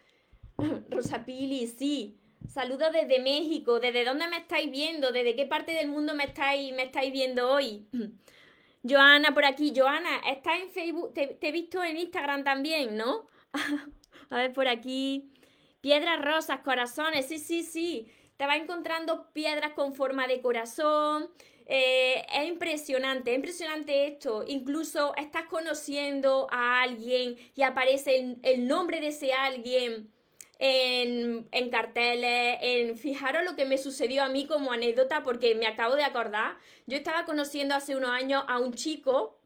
Rosa 0.90 1.26
Pili, 1.26 1.68
sí. 1.68 2.18
Saludos 2.48 2.94
desde 2.94 3.20
México. 3.20 3.82
¿Desde 3.82 4.06
dónde 4.06 4.30
me 4.30 4.38
estáis 4.38 4.72
viendo? 4.72 5.12
¿Desde 5.12 5.36
qué 5.36 5.46
parte 5.46 5.74
del 5.74 5.90
mundo 5.90 6.16
me 6.16 6.24
estáis, 6.24 6.74
me 6.74 6.84
estáis 6.84 7.12
viendo 7.12 7.52
hoy? 7.52 7.86
Joana, 8.84 9.34
por 9.34 9.46
aquí. 9.46 9.74
Joana, 9.76 10.22
¿estás 10.28 10.60
en 10.60 10.72
Facebook? 10.72 11.14
te 11.14 11.38
he 11.42 11.52
visto 11.52 11.84
en 11.84 11.98
Instagram 11.98 12.44
también, 12.44 12.98
¿no? 12.98 13.28
A 14.30 14.38
ver 14.38 14.54
por 14.54 14.68
aquí. 14.68 15.32
Piedras 15.82 16.24
rosas, 16.24 16.60
corazones. 16.62 17.28
Sí, 17.28 17.40
sí, 17.40 17.64
sí. 17.64 18.08
Te 18.38 18.46
va 18.46 18.56
encontrando 18.56 19.32
piedras 19.34 19.74
con 19.74 19.94
forma 19.94 20.28
de 20.28 20.42
corazón. 20.42 21.30
Eh, 21.66 22.26
es 22.34 22.48
impresionante, 22.48 23.32
es 23.32 23.36
impresionante 23.36 24.08
esto. 24.08 24.44
Incluso 24.48 25.16
estás 25.16 25.46
conociendo 25.46 26.48
a 26.52 26.82
alguien 26.82 27.38
y 27.56 27.62
aparece 27.64 28.38
el, 28.42 28.68
nombre 28.68 29.00
de 29.00 29.08
ese 29.08 29.34
alguien 29.34 30.12
en, 30.64 31.48
en, 31.52 31.70
carteles, 31.72 32.60
en 32.62 32.96
fijaros 32.96 33.44
lo 33.44 33.56
que 33.56 33.66
me 33.66 33.80
sucedió 33.80 34.24
a 34.24 34.30
mí 34.30 34.46
como 34.46 34.72
anécdota 34.72 35.24
porque 35.24 35.56
me 35.56 35.66
acabo 35.66 35.96
de 35.96 36.04
acordar. 36.04 36.56
Yo 36.86 36.98
estaba 36.98 37.26
conociendo 37.26 37.74
hace 37.74 37.96
unos 37.96 38.12
años 38.12 38.44
a 38.48 38.60
un 38.60 38.72
chico 38.74 39.40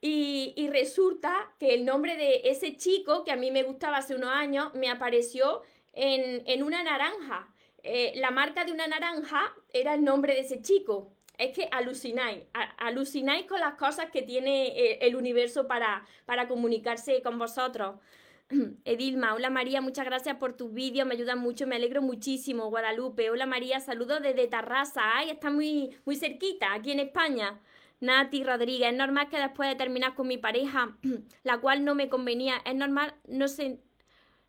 y, 0.00 0.68
resulta 0.70 1.52
que 1.58 1.74
el 1.74 1.84
nombre 1.84 2.16
de 2.16 2.42
ese 2.44 2.76
chico 2.76 3.24
que 3.24 3.30
a 3.30 3.36
mí 3.36 3.50
me 3.50 3.62
gustaba 3.62 3.98
hace 3.98 4.14
unos 4.14 4.30
años 4.30 4.72
me 4.74 4.90
apareció 4.90 5.62
en, 5.92 6.62
una 6.62 6.82
naranja. 6.82 7.48
Eh, 7.82 8.12
la 8.16 8.30
marca 8.30 8.64
de 8.64 8.72
una 8.72 8.86
naranja 8.86 9.54
era 9.70 9.94
el 9.94 10.02
nombre 10.02 10.34
de 10.34 10.40
ese 10.40 10.62
chico. 10.62 11.12
Es 11.36 11.54
que 11.54 11.68
alucináis, 11.70 12.42
alucináis 12.78 13.46
con 13.46 13.60
las 13.60 13.74
cosas 13.74 14.10
que 14.10 14.22
tiene 14.22 14.68
eh, 14.68 14.98
el 15.02 15.14
universo 15.14 15.66
para, 15.66 16.06
para 16.24 16.48
comunicarse 16.48 17.20
con 17.22 17.38
vosotros. 17.38 17.96
Edilma, 18.84 19.34
hola 19.34 19.48
María, 19.50 19.80
muchas 19.80 20.04
gracias 20.04 20.36
por 20.36 20.54
tus 20.54 20.72
vídeos, 20.72 21.06
me 21.06 21.14
ayudan 21.14 21.38
mucho, 21.38 21.66
me 21.66 21.76
alegro 21.76 22.02
muchísimo. 22.02 22.68
Guadalupe, 22.68 23.30
hola 23.30 23.46
María, 23.46 23.80
saludos 23.80 24.20
desde 24.22 24.46
Tarrasa, 24.48 25.16
ay, 25.16 25.30
está 25.30 25.50
muy, 25.50 25.96
muy 26.04 26.16
cerquita, 26.16 26.74
aquí 26.74 26.92
en 26.92 27.00
España. 27.00 27.60
Nati 28.00 28.44
Rodríguez, 28.44 28.90
es 28.90 28.98
normal 28.98 29.30
que 29.30 29.38
después 29.38 29.68
de 29.70 29.76
terminar 29.76 30.14
con 30.14 30.28
mi 30.28 30.36
pareja, 30.36 30.96
la 31.42 31.58
cual 31.58 31.84
no 31.84 31.94
me 31.94 32.08
convenía, 32.10 32.56
es 32.66 32.74
normal 32.74 33.14
no, 33.26 33.46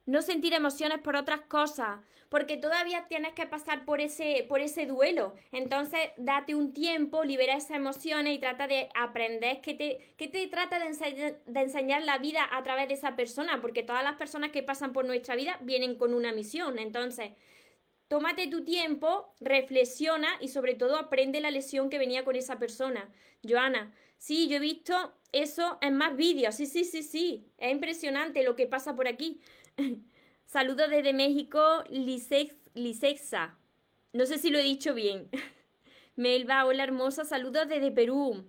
no 0.06 0.22
sentir 0.22 0.54
emociones 0.54 1.00
por 1.00 1.15
otras 1.15 1.41
cosas, 1.41 2.00
porque 2.30 2.58
todavía 2.58 3.06
tienes 3.08 3.34
que 3.34 3.46
pasar 3.46 3.86
por 3.86 4.02
ese, 4.02 4.46
por 4.50 4.60
ese 4.60 4.86
duelo. 4.86 5.36
Entonces, 5.52 6.00
date 6.18 6.56
un 6.56 6.74
tiempo, 6.74 7.24
libera 7.24 7.56
esas 7.56 7.78
emociones 7.78 8.36
y 8.36 8.39
trata 8.39 8.68
de 8.68 8.89
aprender 8.96 9.62
qué 9.62 9.74
te, 9.74 10.28
te 10.28 10.48
trata 10.48 10.80
de, 10.80 11.38
de 11.46 11.60
enseñar 11.60 12.04
la 12.04 12.18
vida 12.18 12.48
a 12.52 12.63
través 12.63 12.88
de 12.88 12.96
esa 12.96 13.15
persona, 13.15 13.62
porque 13.62 13.84
todas 13.84 14.04
las 14.04 14.15
personas 14.15 14.52
que 14.52 14.63
pasan 14.63 14.94
por 14.94 15.06
nuestra 15.06 15.36
vida 15.36 15.58
vienen 15.62 15.96
con 15.96 16.13
una 16.13 16.34
misión. 16.34 16.78
Entonces, 16.80 17.32
tómate 18.08 18.48
tu 18.48 18.63
tiempo, 18.63 19.34
reflexiona 19.39 20.30
y 20.41 20.50
sobre 20.50 20.76
todo 20.76 20.98
aprende 20.98 21.41
la 21.41 21.52
lesión 21.52 21.89
que 21.89 22.00
venía 22.00 22.26
con 22.26 22.36
esa 22.36 22.60
persona. 22.60 23.10
Joana, 23.48 23.94
sí, 24.18 24.48
yo 24.48 24.58
he 24.58 24.60
visto 24.60 25.13
eso 25.32 25.78
en 25.82 25.96
más 25.96 26.15
vídeos. 26.15 26.56
Sí, 26.56 26.65
sí, 26.65 26.84
sí, 26.84 27.04
sí. 27.04 27.46
Es 27.58 27.72
impresionante 27.72 28.44
lo 28.44 28.56
que 28.56 28.68
pasa 28.68 28.96
por 28.96 29.08
aquí. 29.08 29.41
Saludos 30.46 30.90
desde 30.90 31.14
México, 31.14 31.84
Lisexa. 31.90 33.58
No 34.14 34.26
sé 34.26 34.38
si 34.38 34.50
lo 34.50 34.60
he 34.60 34.64
dicho 34.64 34.94
bien. 34.94 35.30
Melba, 36.16 36.66
hola 36.66 36.84
hermosa. 36.84 37.26
Saludos 37.26 37.68
desde 37.68 37.92
Perú. 37.92 38.46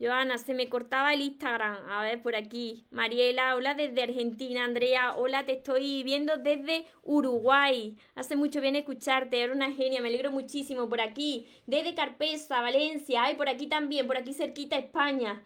Joana, 0.00 0.38
se 0.38 0.54
me 0.54 0.70
cortaba 0.70 1.12
el 1.12 1.20
Instagram. 1.20 1.76
A 1.90 2.02
ver, 2.02 2.22
por 2.22 2.34
aquí. 2.34 2.86
Mariela, 2.90 3.54
hola 3.54 3.74
desde 3.74 4.02
Argentina. 4.02 4.64
Andrea, 4.64 5.14
hola, 5.14 5.44
te 5.44 5.52
estoy 5.52 6.02
viendo 6.04 6.38
desde 6.38 6.86
Uruguay. 7.02 7.98
Hace 8.14 8.34
mucho 8.34 8.62
bien 8.62 8.76
escucharte. 8.76 9.42
Era 9.42 9.52
una 9.52 9.70
genia, 9.72 10.00
me 10.00 10.08
alegro 10.08 10.30
muchísimo. 10.30 10.88
Por 10.88 11.02
aquí, 11.02 11.48
desde 11.66 11.94
Carpesa, 11.94 12.62
Valencia. 12.62 13.24
Ay, 13.24 13.34
por 13.34 13.50
aquí 13.50 13.66
también, 13.66 14.06
por 14.06 14.16
aquí 14.16 14.32
cerquita, 14.32 14.76
España. 14.78 15.44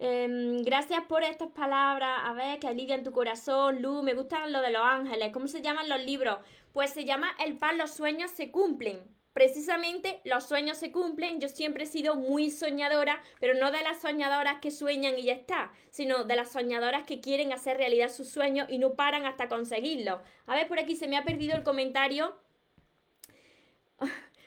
Em, 0.00 0.62
gracias 0.62 1.04
por 1.04 1.22
estas 1.22 1.52
palabras. 1.52 2.20
A 2.24 2.32
ver, 2.32 2.58
que 2.58 2.66
alivian 2.66 3.04
tu 3.04 3.12
corazón. 3.12 3.82
Lu, 3.82 4.02
me 4.02 4.14
gustan 4.14 4.52
lo 4.52 4.60
de 4.60 4.70
los 4.70 4.82
ángeles. 4.82 5.32
¿Cómo 5.32 5.46
se 5.46 5.62
llaman 5.62 5.88
los 5.88 6.02
libros? 6.04 6.38
Pues 6.72 6.90
se 6.90 7.04
llama 7.04 7.28
El 7.38 7.58
pan, 7.58 7.78
los 7.78 7.92
sueños 7.92 8.32
se 8.32 8.50
cumplen 8.50 8.98
precisamente 9.32 10.20
los 10.24 10.44
sueños 10.44 10.76
se 10.78 10.92
cumplen. 10.92 11.40
Yo 11.40 11.48
siempre 11.48 11.84
he 11.84 11.86
sido 11.86 12.14
muy 12.14 12.50
soñadora, 12.50 13.22
pero 13.40 13.54
no 13.54 13.70
de 13.70 13.82
las 13.82 14.00
soñadoras 14.00 14.60
que 14.60 14.70
sueñan 14.70 15.18
y 15.18 15.24
ya 15.24 15.32
está, 15.32 15.72
sino 15.90 16.24
de 16.24 16.36
las 16.36 16.52
soñadoras 16.52 17.04
que 17.04 17.20
quieren 17.20 17.52
hacer 17.52 17.76
realidad 17.76 18.10
sus 18.10 18.28
sueños 18.28 18.68
y 18.70 18.78
no 18.78 18.94
paran 18.94 19.26
hasta 19.26 19.48
conseguirlo. 19.48 20.20
A 20.46 20.54
ver, 20.54 20.68
por 20.68 20.78
aquí 20.78 20.96
se 20.96 21.08
me 21.08 21.16
ha 21.16 21.24
perdido 21.24 21.56
el 21.56 21.62
comentario. 21.62 22.36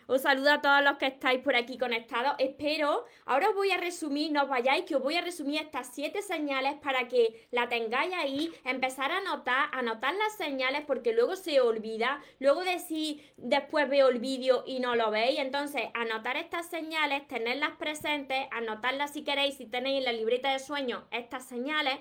Os 0.07 0.21
saludo 0.21 0.51
a 0.51 0.61
todos 0.61 0.83
los 0.83 0.97
que 0.97 1.07
estáis 1.07 1.39
por 1.41 1.55
aquí 1.55 1.77
conectados. 1.77 2.35
Espero, 2.37 3.05
ahora 3.25 3.49
os 3.49 3.55
voy 3.55 3.71
a 3.71 3.77
resumir, 3.77 4.31
no 4.31 4.43
os 4.43 4.49
vayáis, 4.49 4.85
que 4.85 4.95
os 4.95 5.03
voy 5.03 5.15
a 5.15 5.21
resumir 5.21 5.61
estas 5.61 5.93
siete 5.93 6.21
señales 6.21 6.75
para 6.81 7.07
que 7.07 7.47
la 7.51 7.69
tengáis 7.69 8.13
ahí, 8.13 8.53
empezar 8.65 9.11
a 9.11 9.17
anotar, 9.17 9.69
anotar 9.71 10.13
las 10.15 10.35
señales 10.35 10.81
porque 10.85 11.13
luego 11.13 11.35
se 11.35 11.61
olvida, 11.61 12.21
luego 12.39 12.63
decir 12.63 13.33
después 13.37 13.89
veo 13.89 14.09
el 14.09 14.19
vídeo 14.19 14.63
y 14.67 14.79
no 14.79 14.95
lo 14.95 15.09
veis. 15.09 15.39
Entonces, 15.39 15.83
anotar 15.93 16.35
estas 16.35 16.69
señales, 16.69 17.27
tenerlas 17.27 17.77
presentes, 17.77 18.47
anotarlas 18.51 19.13
si 19.13 19.23
queréis, 19.23 19.55
si 19.55 19.65
tenéis 19.65 19.99
en 19.99 20.05
la 20.05 20.11
libreta 20.11 20.51
de 20.51 20.59
sueños 20.59 21.03
estas 21.11 21.47
señales 21.47 21.99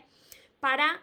para 0.59 1.03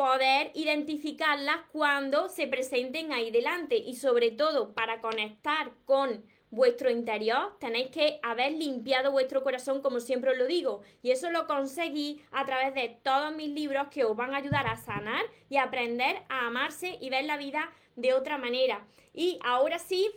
poder 0.00 0.50
identificarlas 0.54 1.58
cuando 1.72 2.30
se 2.30 2.46
presenten 2.46 3.12
ahí 3.12 3.30
delante 3.30 3.76
y 3.76 3.96
sobre 3.96 4.30
todo 4.30 4.72
para 4.72 5.02
conectar 5.02 5.72
con 5.84 6.24
vuestro 6.50 6.90
interior 6.90 7.56
tenéis 7.58 7.90
que 7.90 8.18
haber 8.22 8.52
limpiado 8.52 9.12
vuestro 9.12 9.42
corazón 9.42 9.80
como 9.82 10.00
siempre 10.00 10.32
os 10.32 10.38
lo 10.38 10.46
digo. 10.46 10.82
Y 11.02 11.10
eso 11.10 11.30
lo 11.30 11.46
conseguí 11.46 12.22
a 12.32 12.44
través 12.44 12.74
de 12.74 12.98
todos 13.02 13.34
mis 13.34 13.50
libros 13.50 13.88
que 13.90 14.04
os 14.04 14.16
van 14.16 14.34
a 14.34 14.38
ayudar 14.38 14.66
a 14.66 14.76
sanar 14.76 15.22
y 15.48 15.56
aprender 15.56 16.22
a 16.28 16.46
amarse 16.46 16.98
y 17.00 17.10
ver 17.10 17.24
la 17.24 17.36
vida 17.36 17.70
de 17.96 18.14
otra 18.14 18.38
manera. 18.38 18.86
Y 19.14 19.38
ahora 19.42 19.78
sí 19.78 20.10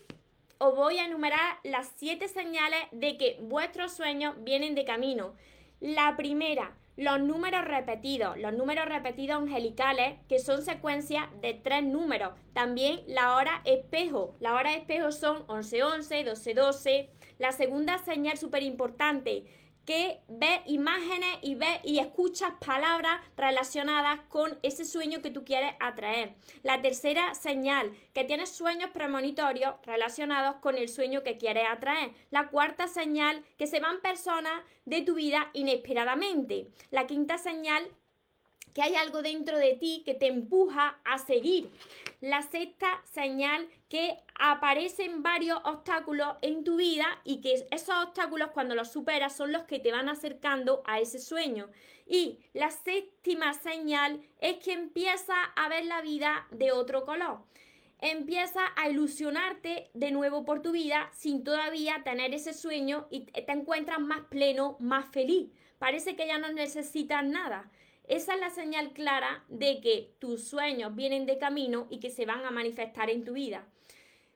os 0.57 0.75
voy 0.75 0.97
a 0.97 1.05
enumerar 1.05 1.59
las 1.63 1.91
siete 1.97 2.27
señales 2.27 2.79
de 2.91 3.17
que 3.17 3.37
vuestros 3.41 3.93
sueños 3.93 4.35
vienen 4.39 4.75
de 4.75 4.85
camino. 4.85 5.35
La 5.79 6.15
primera 6.15 6.75
los 6.95 7.19
números 7.21 7.65
repetidos, 7.65 8.37
los 8.37 8.53
números 8.53 8.85
repetidos 8.85 9.41
angelicales, 9.41 10.19
que 10.29 10.39
son 10.39 10.61
secuencias 10.61 11.25
de 11.41 11.53
tres 11.53 11.83
números. 11.83 12.33
También 12.53 13.01
la 13.07 13.35
hora 13.35 13.61
espejo. 13.65 14.35
La 14.39 14.53
hora 14.53 14.73
espejo 14.75 15.11
son 15.11 15.45
11-11, 15.47 16.23
12-12. 16.23 17.09
La 17.39 17.51
segunda 17.51 17.97
señal 17.97 18.37
súper 18.37 18.61
importante, 18.63 19.45
que 19.85 20.21
ves 20.27 20.61
imágenes 20.65 21.37
y 21.41 21.55
ves 21.55 21.79
y 21.83 21.99
escuchas 21.99 22.53
palabras 22.65 23.21
relacionadas 23.35 24.21
con 24.29 24.57
ese 24.63 24.85
sueño 24.85 25.21
que 25.21 25.31
tú 25.31 25.43
quieres 25.43 25.73
atraer. 25.79 26.35
La 26.61 26.81
tercera 26.81 27.35
señal, 27.35 27.91
que 28.13 28.23
tienes 28.23 28.49
sueños 28.49 28.91
premonitorios 28.91 29.75
relacionados 29.83 30.55
con 30.61 30.77
el 30.77 30.87
sueño 30.89 31.23
que 31.23 31.37
quieres 31.37 31.65
atraer. 31.69 32.11
La 32.31 32.49
cuarta 32.49 32.87
señal, 32.87 33.43
que 33.57 33.67
se 33.67 33.79
van 33.79 34.01
personas 34.01 34.63
de 34.85 35.01
tu 35.01 35.15
vida 35.15 35.49
inesperadamente. 35.53 36.67
La 36.89 37.05
quinta 37.05 37.37
señal, 37.37 37.83
que 38.73 38.81
hay 38.81 38.95
algo 38.95 39.21
dentro 39.21 39.57
de 39.57 39.75
ti 39.75 40.01
que 40.05 40.13
te 40.13 40.27
empuja 40.27 40.99
a 41.03 41.19
seguir. 41.19 41.69
La 42.21 42.41
sexta 42.41 43.01
señal 43.11 43.67
que 43.93 44.17
aparecen 44.39 45.21
varios 45.21 45.59
obstáculos 45.65 46.37
en 46.41 46.63
tu 46.63 46.77
vida 46.77 47.05
y 47.23 47.41
que 47.41 47.67
esos 47.69 47.95
obstáculos 48.03 48.49
cuando 48.49 48.73
los 48.73 48.91
superas 48.91 49.35
son 49.35 49.51
los 49.51 49.65
que 49.65 49.77
te 49.77 49.91
van 49.91 50.09
acercando 50.09 50.81
a 50.87 50.99
ese 50.99 51.19
sueño. 51.19 51.69
Y 52.07 52.39
la 52.53 52.71
séptima 52.71 53.53
señal 53.53 54.19
es 54.41 54.57
que 54.57 54.73
empieza 54.73 55.35
a 55.55 55.69
ver 55.69 55.85
la 55.85 56.01
vida 56.01 56.47
de 56.49 56.71
otro 56.71 57.05
color. 57.05 57.43
Empieza 57.99 58.61
a 58.75 58.89
ilusionarte 58.89 59.91
de 59.93 60.09
nuevo 60.09 60.43
por 60.43 60.63
tu 60.63 60.71
vida 60.71 61.11
sin 61.13 61.43
todavía 61.43 62.01
tener 62.03 62.33
ese 62.33 62.53
sueño 62.53 63.05
y 63.11 63.25
te 63.25 63.51
encuentras 63.51 63.99
más 63.99 64.21
pleno, 64.21 64.75
más 64.79 65.07
feliz. 65.09 65.51
Parece 65.77 66.15
que 66.15 66.25
ya 66.25 66.39
no 66.39 66.51
necesitas 66.51 67.23
nada. 67.23 67.69
Esa 68.07 68.33
es 68.33 68.39
la 68.39 68.49
señal 68.49 68.91
clara 68.91 69.45
de 69.49 69.81
que 69.81 70.15
tus 70.17 70.47
sueños 70.47 70.95
vienen 70.95 71.27
de 71.27 71.37
camino 71.37 71.85
y 71.91 71.99
que 71.99 72.09
se 72.09 72.25
van 72.25 72.43
a 72.43 72.49
manifestar 72.49 73.11
en 73.11 73.23
tu 73.23 73.33
vida. 73.33 73.67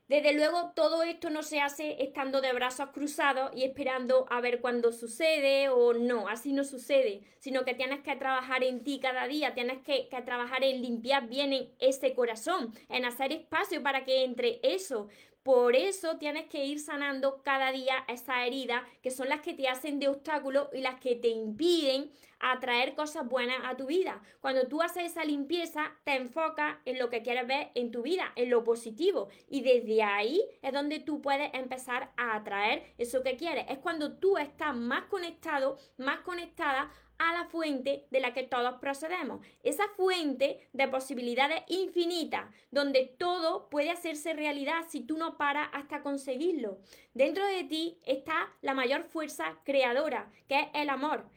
Desde 0.07 0.31
luego, 0.31 0.71
todo 0.73 1.03
esto 1.03 1.29
no 1.29 1.43
se 1.43 1.59
hace 1.59 2.01
estando 2.01 2.39
de 2.39 2.53
brazos 2.53 2.91
cruzados 2.93 3.51
y 3.53 3.65
esperando 3.65 4.25
a 4.29 4.39
ver 4.39 4.61
cuándo 4.61 4.93
sucede 4.93 5.67
o 5.67 5.93
no, 5.93 6.29
así 6.29 6.53
no 6.53 6.63
sucede, 6.63 7.23
sino 7.39 7.65
que 7.65 7.73
tienes 7.73 7.99
que 8.03 8.15
trabajar 8.15 8.63
en 8.63 8.85
ti 8.85 9.01
cada 9.01 9.27
día, 9.27 9.53
tienes 9.53 9.79
que, 9.83 10.07
trabajar 10.25 10.63
en 10.63 10.81
limpiar 10.81 11.27
bien 11.27 11.73
ese 11.79 12.13
corazón, 12.13 12.73
en 12.87 13.03
hacer 13.03 13.33
espacio 13.33 13.83
para 13.83 14.05
que 14.05 14.23
entre 14.23 14.61
eso, 14.63 15.09
por 15.47 15.77
eso 15.77 16.17
tienes 16.17 16.47
que 16.47 16.65
ir 16.65 16.77
sanando 16.77 17.41
cada 17.41 17.71
día 17.71 18.03
esa 18.10 18.45
herida 18.45 18.86
que 19.01 19.12
son 19.12 19.29
las 19.29 19.39
que 19.39 19.53
te 19.53 19.69
hacen 19.69 19.97
de 19.97 20.10
obstáculo 20.10 20.69
y 20.73 20.81
las 20.81 20.99
que 20.99 21.15
te 21.15 21.29
impiden 21.29 22.12
atraer 22.41 22.95
cosas 22.95 23.25
buenas 23.25 23.60
a 23.63 23.77
tu 23.77 23.86
vida. 23.86 24.21
Cuando 24.41 24.67
tú 24.67 24.81
haces 24.81 25.05
esa 25.05 25.23
limpieza, 25.23 25.93
te 26.03 26.17
enfocas 26.17 26.75
en 26.83 26.99
lo 26.99 27.10
que 27.10 27.21
quieres 27.21 27.47
ver 27.47 27.71
en 27.75 27.91
tu 27.91 28.01
vida, 28.01 28.33
en 28.36 28.49
lo 28.49 28.65
positivo. 28.65 29.29
Y 29.47 29.62
desde 29.62 30.03
ahí 30.03 30.43
es 30.62 30.73
donde 30.73 30.99
tú 30.99 31.21
puedes 31.21 31.49
empezar 31.53 32.12
a 32.17 32.36
atraer 32.36 32.83
eso 32.97 33.23
que 33.23 33.38
quieres. 33.38 33.67
Es 33.69 33.77
cuando 33.77 34.17
tú 34.17 34.38
estás 34.38 34.75
más 34.75 35.05
conectado, 35.05 35.77
más 35.95 36.19
conectada 36.19 36.91
a 37.19 37.34
la 37.34 37.45
fuente 37.45 38.08
de 38.12 38.19
la 38.19 38.34
que 38.34 38.43
todos 38.43 38.80
procedemos. 38.80 39.45
Esa 39.63 39.88
fuente 39.95 40.67
de 40.73 40.88
posibilidades 40.88 41.63
infinitas, 41.67 42.45
donde 42.71 43.06
todo 43.17 43.69
puede 43.69 43.91
hacerse 43.91 44.34
realidad 44.34 44.86
si 44.88 45.01
tú 45.01 45.17
no 45.17 45.38
paras 45.38 45.69
hasta 45.73 46.01
conseguirlo. 46.01 46.80
Dentro 47.13 47.45
de 47.45 47.63
ti 47.63 47.99
está 48.06 48.53
la 48.62 48.73
mayor 48.73 49.03
fuerza 49.03 49.60
creadora, 49.63 50.32
que 50.47 50.60
es 50.60 50.67
el 50.73 50.89
amor. 50.89 51.30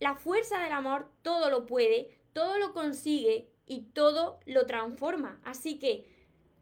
La 0.00 0.16
fuerza 0.16 0.58
del 0.62 0.72
amor 0.72 1.10
todo 1.22 1.48
lo 1.50 1.66
puede, 1.66 2.18
todo 2.32 2.58
lo 2.58 2.72
consigue 2.72 3.48
y 3.66 3.82
todo 3.92 4.40
lo 4.46 4.66
transforma. 4.66 5.40
Así 5.44 5.78
que 5.78 6.11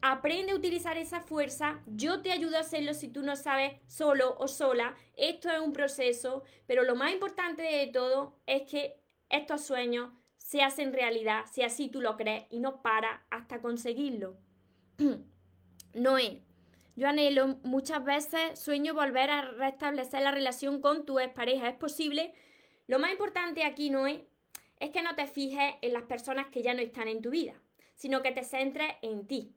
Aprende 0.02 0.52
a 0.52 0.54
utilizar 0.54 0.96
esa 0.96 1.20
fuerza. 1.20 1.82
Yo 1.86 2.22
te 2.22 2.32
ayudo 2.32 2.56
a 2.56 2.60
hacerlo 2.60 2.94
si 2.94 3.08
tú 3.08 3.22
no 3.22 3.36
sabes 3.36 3.74
solo 3.86 4.34
o 4.38 4.48
sola. 4.48 4.96
Esto 5.14 5.50
es 5.50 5.60
un 5.60 5.74
proceso, 5.74 6.42
pero 6.66 6.84
lo 6.84 6.96
más 6.96 7.12
importante 7.12 7.62
de 7.62 7.86
todo 7.88 8.38
es 8.46 8.62
que 8.62 8.98
estos 9.28 9.62
sueños 9.62 10.10
se 10.38 10.62
hacen 10.62 10.94
realidad, 10.94 11.44
si 11.52 11.62
así 11.62 11.88
tú 11.88 12.00
lo 12.00 12.16
crees, 12.16 12.46
y 12.50 12.60
no 12.60 12.80
para 12.80 13.26
hasta 13.30 13.60
conseguirlo. 13.60 14.38
Noé, 15.94 16.42
yo 16.96 17.06
anhelo 17.06 17.58
muchas 17.62 18.02
veces, 18.02 18.58
sueño 18.58 18.94
volver 18.94 19.28
a 19.30 19.42
restablecer 19.42 20.22
la 20.22 20.30
relación 20.30 20.80
con 20.80 21.04
tu 21.04 21.18
expareja. 21.18 21.68
¿Es 21.68 21.76
posible? 21.76 22.32
Lo 22.86 22.98
más 22.98 23.12
importante 23.12 23.64
aquí, 23.64 23.90
Noé, 23.90 24.26
es 24.78 24.90
que 24.90 25.02
no 25.02 25.14
te 25.14 25.26
fijes 25.26 25.74
en 25.82 25.92
las 25.92 26.04
personas 26.04 26.46
que 26.46 26.62
ya 26.62 26.72
no 26.72 26.80
están 26.80 27.06
en 27.06 27.20
tu 27.20 27.28
vida, 27.28 27.52
sino 27.94 28.22
que 28.22 28.32
te 28.32 28.44
centres 28.44 28.94
en 29.02 29.26
ti 29.26 29.54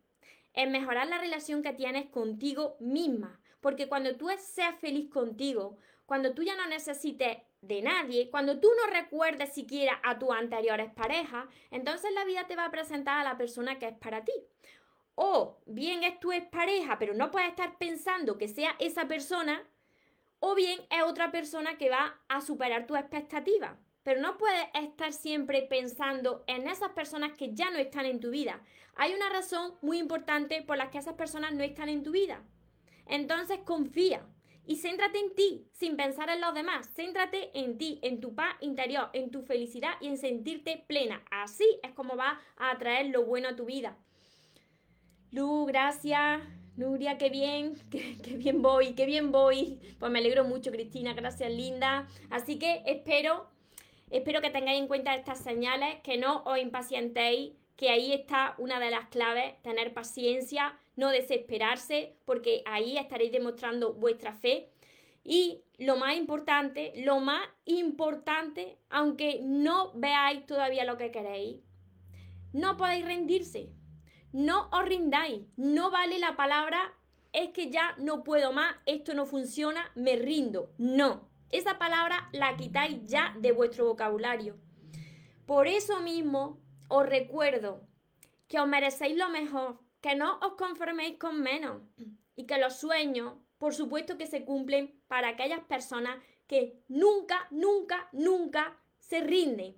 en 0.54 0.72
mejorar 0.72 1.08
la 1.08 1.18
relación 1.18 1.62
que 1.62 1.74
tienes 1.74 2.10
contigo 2.10 2.78
misma. 2.80 3.40
Porque 3.62 3.88
cuando 3.88 4.16
tú 4.16 4.30
seas 4.40 4.80
feliz 4.80 5.10
contigo, 5.10 5.78
cuando 6.06 6.34
tú 6.34 6.44
ya 6.44 6.56
no 6.56 6.68
necesites 6.68 7.38
de 7.62 7.82
nadie, 7.82 8.30
cuando 8.30 8.60
tú 8.60 8.70
no 8.78 8.94
recuerdes 8.94 9.54
siquiera 9.54 10.00
a 10.04 10.20
tus 10.20 10.32
anteriores 10.32 10.92
parejas, 10.94 11.46
entonces 11.72 12.12
la 12.14 12.26
vida 12.26 12.46
te 12.46 12.56
va 12.56 12.66
a 12.66 12.72
presentar 12.72 13.20
a 13.20 13.24
la 13.24 13.38
persona 13.38 13.80
que 13.80 13.88
es 13.88 13.98
para 13.98 14.26
ti. 14.26 14.34
O 15.16 15.62
bien 15.66 16.04
es 16.04 16.20
tu 16.20 16.32
pareja, 16.52 17.00
pero 17.00 17.14
no 17.14 17.32
puedes 17.32 17.50
estar 17.50 17.78
pensando 17.78 18.38
que 18.38 18.48
sea 18.48 18.76
esa 18.80 19.08
persona, 19.08 19.64
o 20.40 20.56
bien 20.56 20.82
es 20.90 21.04
otra 21.04 21.32
persona 21.32 21.78
que 21.78 21.90
va 21.90 22.20
a 22.28 22.42
superar 22.42 22.86
tus 22.86 22.98
expectativas. 22.98 23.78
Pero 24.04 24.22
no 24.22 24.38
puedes 24.38 24.66
estar 24.74 25.14
siempre 25.14 25.62
pensando 25.64 26.44
en 26.48 26.68
esas 26.68 26.90
personas 26.92 27.34
que 27.38 27.54
ya 27.54 27.70
no 27.72 27.78
están 27.78 28.06
en 28.06 28.20
tu 28.20 28.30
vida. 28.30 28.62
Hay 28.96 29.14
una 29.14 29.30
razón 29.30 29.74
muy 29.82 29.98
importante 29.98 30.62
por 30.62 30.78
la 30.78 30.92
que 30.92 30.98
esas 30.98 31.16
personas 31.16 31.54
no 31.54 31.64
están 31.64 31.90
en 31.90 32.04
tu 32.04 32.12
vida. 32.12 32.44
Entonces 33.08 33.60
confía 33.66 34.26
y 34.66 34.78
céntrate 34.78 35.20
en 35.20 35.36
ti, 35.36 35.68
sin 35.74 35.98
pensar 35.98 36.30
en 36.30 36.42
los 36.42 36.54
demás. 36.54 36.90
Céntrate 36.96 37.58
en 37.58 37.78
ti, 37.78 38.00
en 38.02 38.22
tu 38.22 38.36
paz 38.36 38.56
interior, 38.62 39.10
en 39.14 39.32
tu 39.32 39.42
felicidad 39.42 39.94
y 40.00 40.08
en 40.08 40.18
sentirte 40.18 40.84
plena. 40.88 41.24
Así 41.32 41.66
es 41.84 41.92
como 41.94 42.16
va 42.16 42.40
a 42.58 42.72
atraer 42.72 43.08
lo 43.08 43.26
bueno 43.26 43.50
a 43.50 43.56
tu 43.56 43.66
vida. 43.66 43.98
Lu, 45.32 45.66
gracias. 45.66 46.42
Nuria, 46.76 47.20
qué 47.20 47.30
bien, 47.30 47.76
qué, 47.92 48.36
bien 48.36 48.62
voy, 48.62 48.94
qué 48.94 49.06
bien 49.06 49.32
voy. 49.32 49.80
Pues 50.00 50.12
me 50.12 50.20
alegro 50.20 50.44
mucho, 50.44 50.72
Cristina, 50.72 51.14
gracias, 51.14 51.52
linda. 51.52 52.08
Así 52.32 52.58
que 52.58 52.82
espero 52.86 53.48
Espero 54.14 54.42
que 54.42 54.52
tengáis 54.52 54.80
en 54.80 54.88
cuenta 54.88 55.16
estas 55.16 55.40
señales, 55.40 56.00
que 56.04 56.20
no 56.20 56.44
os 56.44 56.60
impacientéis, 56.60 57.54
que 57.76 57.90
ahí 57.90 58.14
está 58.14 58.54
una 58.60 58.80
de 58.80 58.92
las 58.92 59.08
claves, 59.08 59.60
tener 59.64 59.92
paciencia, 59.92 60.78
no 60.96 61.10
desesperarse, 61.10 62.16
porque 62.24 62.62
ahí 62.68 62.96
estaréis 62.96 63.32
demostrando 63.32 63.94
vuestra 63.94 64.34
fe. 64.34 64.70
Y 65.24 65.64
lo 65.80 65.98
más 65.98 66.16
importante, 66.16 66.94
lo 66.98 67.22
más 67.22 67.42
importante, 67.66 68.78
aunque 68.92 69.40
no 69.42 69.94
veáis 69.96 70.46
todavía 70.46 70.86
lo 70.86 70.96
que 70.98 71.10
queréis, 71.10 71.62
no 72.52 72.78
podéis 72.78 73.06
rendirse. 73.06 73.72
No 74.32 74.70
os 74.72 74.86
rindáis. 74.86 75.42
No 75.58 75.90
vale 75.90 76.20
la 76.20 76.36
palabra, 76.36 76.94
es 77.32 77.50
que 77.50 77.72
ya 77.72 77.96
no 77.98 78.24
puedo 78.24 78.54
más, 78.54 78.76
esto 78.86 79.16
no 79.16 79.26
funciona, 79.26 79.92
me 79.96 80.18
rindo. 80.18 80.72
No. 80.78 81.33
Esa 81.54 81.78
palabra 81.78 82.30
la 82.32 82.58
quitáis 82.58 83.06
ya 83.06 83.36
de 83.38 83.52
vuestro 83.52 83.86
vocabulario. 83.86 84.58
Por 85.46 85.68
eso 85.68 86.00
mismo 86.00 86.60
os 86.90 87.06
recuerdo 87.06 87.88
que 88.48 88.60
os 88.60 88.68
merecéis 88.68 89.16
lo 89.16 89.30
mejor, 89.30 89.80
que 90.02 90.16
no 90.16 90.40
os 90.40 90.56
conforméis 90.56 91.20
con 91.20 91.42
menos 91.42 91.84
y 92.36 92.48
que 92.48 92.58
los 92.58 92.80
sueños, 92.80 93.36
por 93.60 93.76
supuesto 93.76 94.18
que 94.18 94.26
se 94.26 94.46
cumplen 94.46 95.00
para 95.08 95.28
aquellas 95.28 95.60
personas 95.66 96.18
que 96.48 96.82
nunca, 96.88 97.48
nunca, 97.52 98.10
nunca 98.14 98.82
se 98.98 99.22
rinden. 99.22 99.76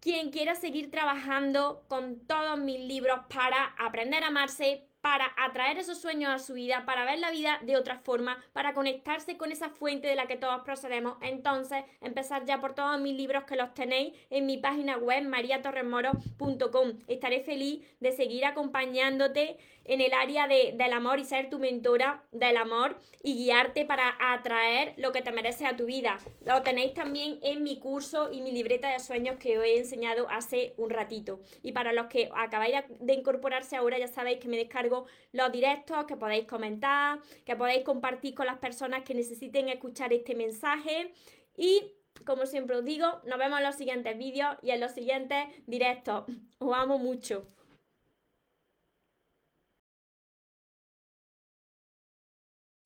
Quien 0.00 0.30
quiera 0.30 0.54
seguir 0.54 0.90
trabajando 0.90 1.86
con 1.88 2.26
todos 2.26 2.58
mis 2.58 2.78
libros 2.78 3.20
para 3.34 3.74
aprender 3.78 4.22
a 4.22 4.28
amarse, 4.28 4.89
para 5.00 5.32
atraer 5.38 5.78
esos 5.78 6.00
sueños 6.00 6.30
a 6.30 6.38
su 6.38 6.54
vida, 6.54 6.84
para 6.84 7.04
ver 7.04 7.18
la 7.18 7.30
vida 7.30 7.58
de 7.62 7.76
otra 7.76 7.98
forma, 7.98 8.38
para 8.52 8.74
conectarse 8.74 9.36
con 9.36 9.50
esa 9.52 9.70
fuente 9.70 10.08
de 10.08 10.14
la 10.14 10.26
que 10.26 10.36
todos 10.36 10.62
procedemos. 10.62 11.16
Entonces, 11.22 11.84
empezar 12.00 12.44
ya 12.44 12.60
por 12.60 12.74
todos 12.74 13.00
mis 13.00 13.16
libros 13.16 13.44
que 13.44 13.56
los 13.56 13.72
tenéis 13.74 14.14
en 14.30 14.46
mi 14.46 14.58
página 14.58 14.98
web 14.98 15.24
mariatorremoro.com. 15.24 16.98
Estaré 17.06 17.40
feliz 17.40 17.82
de 18.00 18.12
seguir 18.12 18.44
acompañándote 18.44 19.58
en 19.90 20.00
el 20.00 20.14
área 20.14 20.46
de, 20.46 20.72
del 20.76 20.92
amor 20.92 21.18
y 21.18 21.24
ser 21.24 21.50
tu 21.50 21.58
mentora 21.58 22.22
del 22.30 22.56
amor 22.56 22.96
y 23.24 23.34
guiarte 23.34 23.84
para 23.84 24.16
atraer 24.20 24.94
lo 24.98 25.10
que 25.10 25.20
te 25.20 25.32
merece 25.32 25.66
a 25.66 25.76
tu 25.76 25.86
vida. 25.86 26.16
Lo 26.46 26.62
tenéis 26.62 26.94
también 26.94 27.40
en 27.42 27.64
mi 27.64 27.80
curso 27.80 28.30
y 28.32 28.40
mi 28.40 28.52
libreta 28.52 28.88
de 28.88 29.00
sueños 29.00 29.36
que 29.38 29.58
os 29.58 29.64
he 29.64 29.78
enseñado 29.78 30.28
hace 30.30 30.74
un 30.76 30.90
ratito. 30.90 31.40
Y 31.64 31.72
para 31.72 31.92
los 31.92 32.06
que 32.06 32.30
acabáis 32.36 32.76
de 33.00 33.14
incorporarse 33.14 33.74
ahora, 33.74 33.98
ya 33.98 34.06
sabéis 34.06 34.38
que 34.38 34.46
me 34.46 34.56
descargo 34.56 35.06
los 35.32 35.50
directos, 35.50 36.04
que 36.04 36.16
podéis 36.16 36.46
comentar, 36.46 37.18
que 37.44 37.56
podéis 37.56 37.82
compartir 37.82 38.34
con 38.34 38.46
las 38.46 38.58
personas 38.58 39.02
que 39.02 39.14
necesiten 39.14 39.68
escuchar 39.68 40.12
este 40.12 40.36
mensaje. 40.36 41.12
Y 41.56 41.82
como 42.24 42.46
siempre 42.46 42.76
os 42.76 42.84
digo, 42.84 43.06
nos 43.24 43.40
vemos 43.40 43.58
en 43.58 43.66
los 43.66 43.74
siguientes 43.74 44.16
vídeos 44.16 44.56
y 44.62 44.70
en 44.70 44.78
los 44.78 44.92
siguientes 44.92 45.48
directos. 45.66 46.26
Os 46.60 46.76
amo 46.76 46.96
mucho. 46.96 47.48